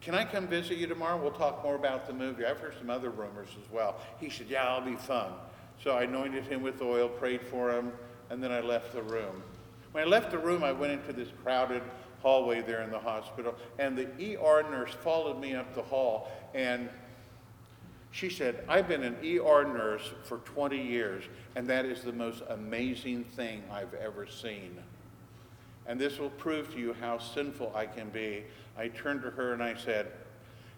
can 0.04 0.14
I 0.14 0.24
come 0.24 0.46
visit 0.46 0.76
you 0.76 0.86
tomorrow? 0.86 1.16
We'll 1.20 1.32
talk 1.32 1.64
more 1.64 1.76
about 1.76 2.06
the 2.06 2.12
movie. 2.12 2.44
I've 2.44 2.58
heard 2.58 2.74
some 2.78 2.90
other 2.90 3.08
rumors 3.08 3.48
as 3.50 3.72
well. 3.72 3.96
He 4.20 4.28
said, 4.28 4.48
Yeah, 4.50 4.68
I'll 4.68 4.84
be 4.84 4.96
fun. 4.96 5.32
So 5.82 5.92
I 5.92 6.02
anointed 6.02 6.44
him 6.44 6.62
with 6.62 6.80
oil, 6.82 7.08
prayed 7.08 7.40
for 7.40 7.72
him, 7.72 7.90
and 8.28 8.42
then 8.42 8.52
I 8.52 8.60
left 8.60 8.92
the 8.92 9.02
room. 9.02 9.42
When 9.92 10.04
I 10.04 10.06
left 10.06 10.30
the 10.30 10.38
room, 10.38 10.62
I 10.62 10.72
went 10.72 10.92
into 10.92 11.12
this 11.12 11.28
crowded 11.42 11.82
hallway 12.20 12.60
there 12.60 12.82
in 12.82 12.90
the 12.90 12.98
hospital. 12.98 13.54
And 13.78 13.96
the 13.96 14.36
ER 14.36 14.62
nurse 14.70 14.92
followed 15.02 15.40
me 15.40 15.54
up 15.54 15.74
the 15.74 15.82
hall 15.82 16.30
and 16.54 16.88
she 18.10 18.30
said, 18.30 18.64
I've 18.68 18.86
been 18.86 19.02
an 19.02 19.16
ER 19.24 19.64
nurse 19.64 20.12
for 20.22 20.38
20 20.38 20.80
years, 20.80 21.24
and 21.56 21.66
that 21.66 21.84
is 21.84 22.02
the 22.02 22.12
most 22.12 22.44
amazing 22.48 23.24
thing 23.24 23.64
I've 23.72 23.92
ever 23.94 24.28
seen. 24.28 24.78
And 25.86 26.00
this 26.00 26.20
will 26.20 26.30
prove 26.30 26.72
to 26.74 26.78
you 26.78 26.94
how 27.00 27.18
sinful 27.18 27.72
I 27.74 27.86
can 27.86 28.10
be. 28.10 28.44
I 28.76 28.88
turned 28.88 29.22
to 29.22 29.30
her 29.30 29.52
and 29.52 29.62
I 29.62 29.74
said, 29.74 30.12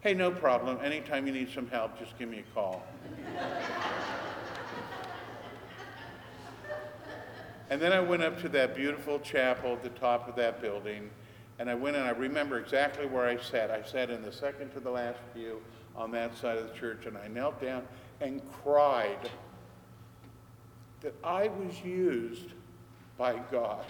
Hey, 0.01 0.15
no 0.15 0.31
problem. 0.31 0.79
Anytime 0.83 1.27
you 1.27 1.33
need 1.33 1.51
some 1.53 1.69
help, 1.69 1.99
just 1.99 2.19
give 2.19 2.29
me 2.29 2.39
a 2.39 2.55
call. 2.55 2.87
and 7.71 7.81
then 7.81 7.93
I 7.93 8.01
went 8.01 8.23
up 8.23 8.41
to 8.43 8.49
that 8.51 8.77
beautiful 8.77 9.19
chapel 9.19 9.73
at 9.73 9.83
the 9.83 9.89
top 9.91 10.29
of 10.29 10.37
that 10.37 10.61
building 10.61 11.11
and 11.59 11.71
I 11.71 11.75
went 11.75 11.97
and 11.97 12.07
I 12.07 12.11
remember 12.11 12.59
exactly 12.59 13.07
where 13.07 13.27
I 13.27 13.39
sat. 13.39 13.71
I 13.71 13.83
sat 13.83 14.11
in 14.11 14.23
the 14.23 14.33
second 14.33 14.73
to 14.73 14.81
the 14.81 14.91
last 14.91 15.19
pew 15.35 15.61
on 15.95 16.11
that 16.11 16.37
side 16.37 16.59
of 16.59 16.69
the 16.69 16.75
church, 16.75 17.07
and 17.07 17.17
I 17.17 17.29
knelt 17.29 17.61
down 17.61 17.83
and 18.21 18.43
cried 18.63 19.31
that 21.01 21.15
I 21.25 21.49
was 21.49 21.83
used 21.83 22.53
by 23.17 23.41
God. 23.51 23.87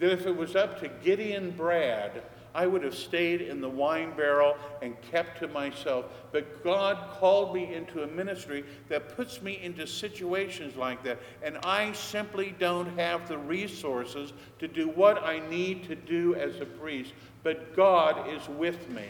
That 0.00 0.10
if 0.10 0.26
it 0.26 0.36
was 0.36 0.56
up 0.56 0.80
to 0.80 0.88
Gideon 0.88 1.52
Brad, 1.52 2.22
I 2.56 2.66
would 2.66 2.82
have 2.84 2.94
stayed 2.94 3.42
in 3.42 3.60
the 3.60 3.68
wine 3.68 4.16
barrel 4.16 4.56
and 4.80 4.96
kept 5.12 5.40
to 5.40 5.48
myself. 5.48 6.06
But 6.32 6.64
God 6.64 7.10
called 7.20 7.54
me 7.54 7.74
into 7.74 8.02
a 8.02 8.06
ministry 8.06 8.64
that 8.88 9.14
puts 9.14 9.42
me 9.42 9.60
into 9.62 9.86
situations 9.86 10.74
like 10.74 11.04
that. 11.04 11.18
And 11.42 11.58
I 11.58 11.92
simply 11.92 12.54
don't 12.58 12.98
have 12.98 13.28
the 13.28 13.36
resources 13.36 14.32
to 14.58 14.66
do 14.66 14.88
what 14.88 15.22
I 15.22 15.46
need 15.50 15.84
to 15.88 15.94
do 15.94 16.34
as 16.34 16.58
a 16.62 16.64
priest. 16.64 17.12
But 17.42 17.76
God 17.76 18.30
is 18.30 18.48
with 18.48 18.88
me. 18.88 19.08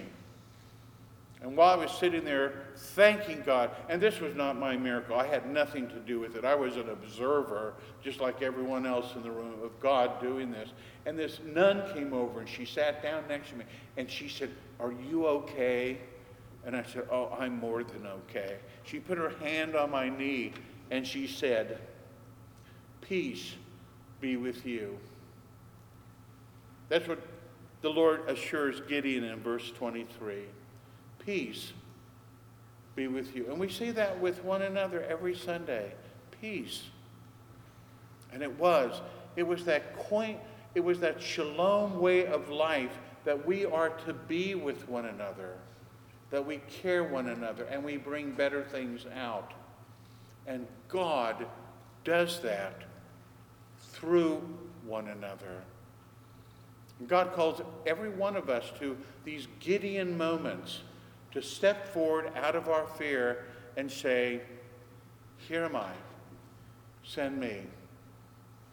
And 1.46 1.56
while 1.56 1.68
I 1.68 1.76
was 1.76 1.92
sitting 1.92 2.24
there 2.24 2.54
thanking 2.74 3.44
God, 3.46 3.70
and 3.88 4.02
this 4.02 4.18
was 4.18 4.34
not 4.34 4.58
my 4.58 4.76
miracle, 4.76 5.14
I 5.14 5.28
had 5.28 5.48
nothing 5.48 5.88
to 5.90 6.00
do 6.00 6.18
with 6.18 6.34
it. 6.34 6.44
I 6.44 6.56
was 6.56 6.74
an 6.74 6.88
observer, 6.88 7.74
just 8.02 8.20
like 8.20 8.42
everyone 8.42 8.84
else 8.84 9.14
in 9.14 9.22
the 9.22 9.30
room, 9.30 9.62
of 9.62 9.78
God 9.78 10.20
doing 10.20 10.50
this. 10.50 10.70
And 11.06 11.16
this 11.16 11.38
nun 11.46 11.84
came 11.94 12.12
over 12.12 12.40
and 12.40 12.48
she 12.48 12.64
sat 12.64 13.00
down 13.00 13.28
next 13.28 13.50
to 13.50 13.54
me 13.54 13.64
and 13.96 14.10
she 14.10 14.28
said, 14.28 14.50
Are 14.80 14.90
you 14.90 15.28
okay? 15.28 15.98
And 16.64 16.74
I 16.74 16.82
said, 16.82 17.06
Oh, 17.12 17.32
I'm 17.38 17.60
more 17.60 17.84
than 17.84 18.08
okay. 18.08 18.56
She 18.82 18.98
put 18.98 19.16
her 19.16 19.30
hand 19.38 19.76
on 19.76 19.92
my 19.92 20.08
knee 20.08 20.52
and 20.90 21.06
she 21.06 21.28
said, 21.28 21.78
Peace 23.02 23.54
be 24.20 24.36
with 24.36 24.66
you. 24.66 24.98
That's 26.88 27.06
what 27.06 27.20
the 27.82 27.90
Lord 27.90 28.28
assures 28.28 28.80
Gideon 28.88 29.22
in 29.22 29.38
verse 29.38 29.70
23 29.70 30.46
peace 31.26 31.72
be 32.96 33.06
with 33.06 33.36
you. 33.36 33.46
And 33.50 33.60
we 33.60 33.68
say 33.68 33.90
that 33.90 34.18
with 34.20 34.42
one 34.42 34.62
another 34.62 35.04
every 35.04 35.36
Sunday. 35.36 35.92
Peace. 36.40 36.84
And 38.32 38.42
it 38.42 38.58
was. 38.58 39.00
It 39.36 39.46
was 39.46 39.66
that 39.66 39.94
point, 39.96 40.38
it 40.74 40.80
was 40.80 40.98
that 41.00 41.20
shalom 41.20 42.00
way 42.00 42.26
of 42.26 42.48
life 42.48 42.98
that 43.24 43.46
we 43.46 43.66
are 43.66 43.90
to 43.90 44.14
be 44.14 44.54
with 44.54 44.88
one 44.88 45.04
another, 45.06 45.56
that 46.30 46.44
we 46.44 46.58
care 46.82 47.04
one 47.04 47.28
another, 47.28 47.64
and 47.64 47.84
we 47.84 47.98
bring 47.98 48.30
better 48.30 48.62
things 48.62 49.04
out. 49.14 49.52
And 50.46 50.66
God 50.88 51.46
does 52.04 52.40
that 52.40 52.82
through 53.92 54.40
one 54.86 55.08
another. 55.08 55.62
God 57.06 57.34
calls 57.34 57.60
every 57.84 58.08
one 58.08 58.36
of 58.36 58.48
us 58.48 58.72
to 58.78 58.96
these 59.24 59.48
Gideon 59.60 60.16
moments 60.16 60.80
to 61.36 61.42
step 61.42 61.86
forward 61.92 62.32
out 62.34 62.56
of 62.56 62.66
our 62.70 62.86
fear 62.86 63.44
and 63.76 63.92
say, 63.92 64.40
Here 65.46 65.64
am 65.64 65.76
I, 65.76 65.92
send 67.04 67.38
me. 67.38 67.58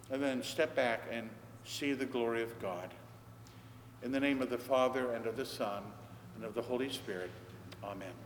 And 0.09 0.23
then 0.23 0.41
step 0.41 0.73
back 0.73 1.01
and 1.11 1.29
see 1.65 1.91
the 1.91 2.05
glory 2.05 2.41
of 2.41 2.57
God. 2.61 2.89
In 4.01 4.13
the 4.13 4.19
name 4.19 4.41
of 4.41 4.49
the 4.49 4.57
Father, 4.57 5.11
and 5.11 5.27
of 5.27 5.35
the 5.35 5.45
Son, 5.45 5.83
and 6.37 6.45
of 6.45 6.53
the 6.53 6.61
Holy 6.61 6.89
Spirit, 6.89 7.31
amen. 7.83 8.22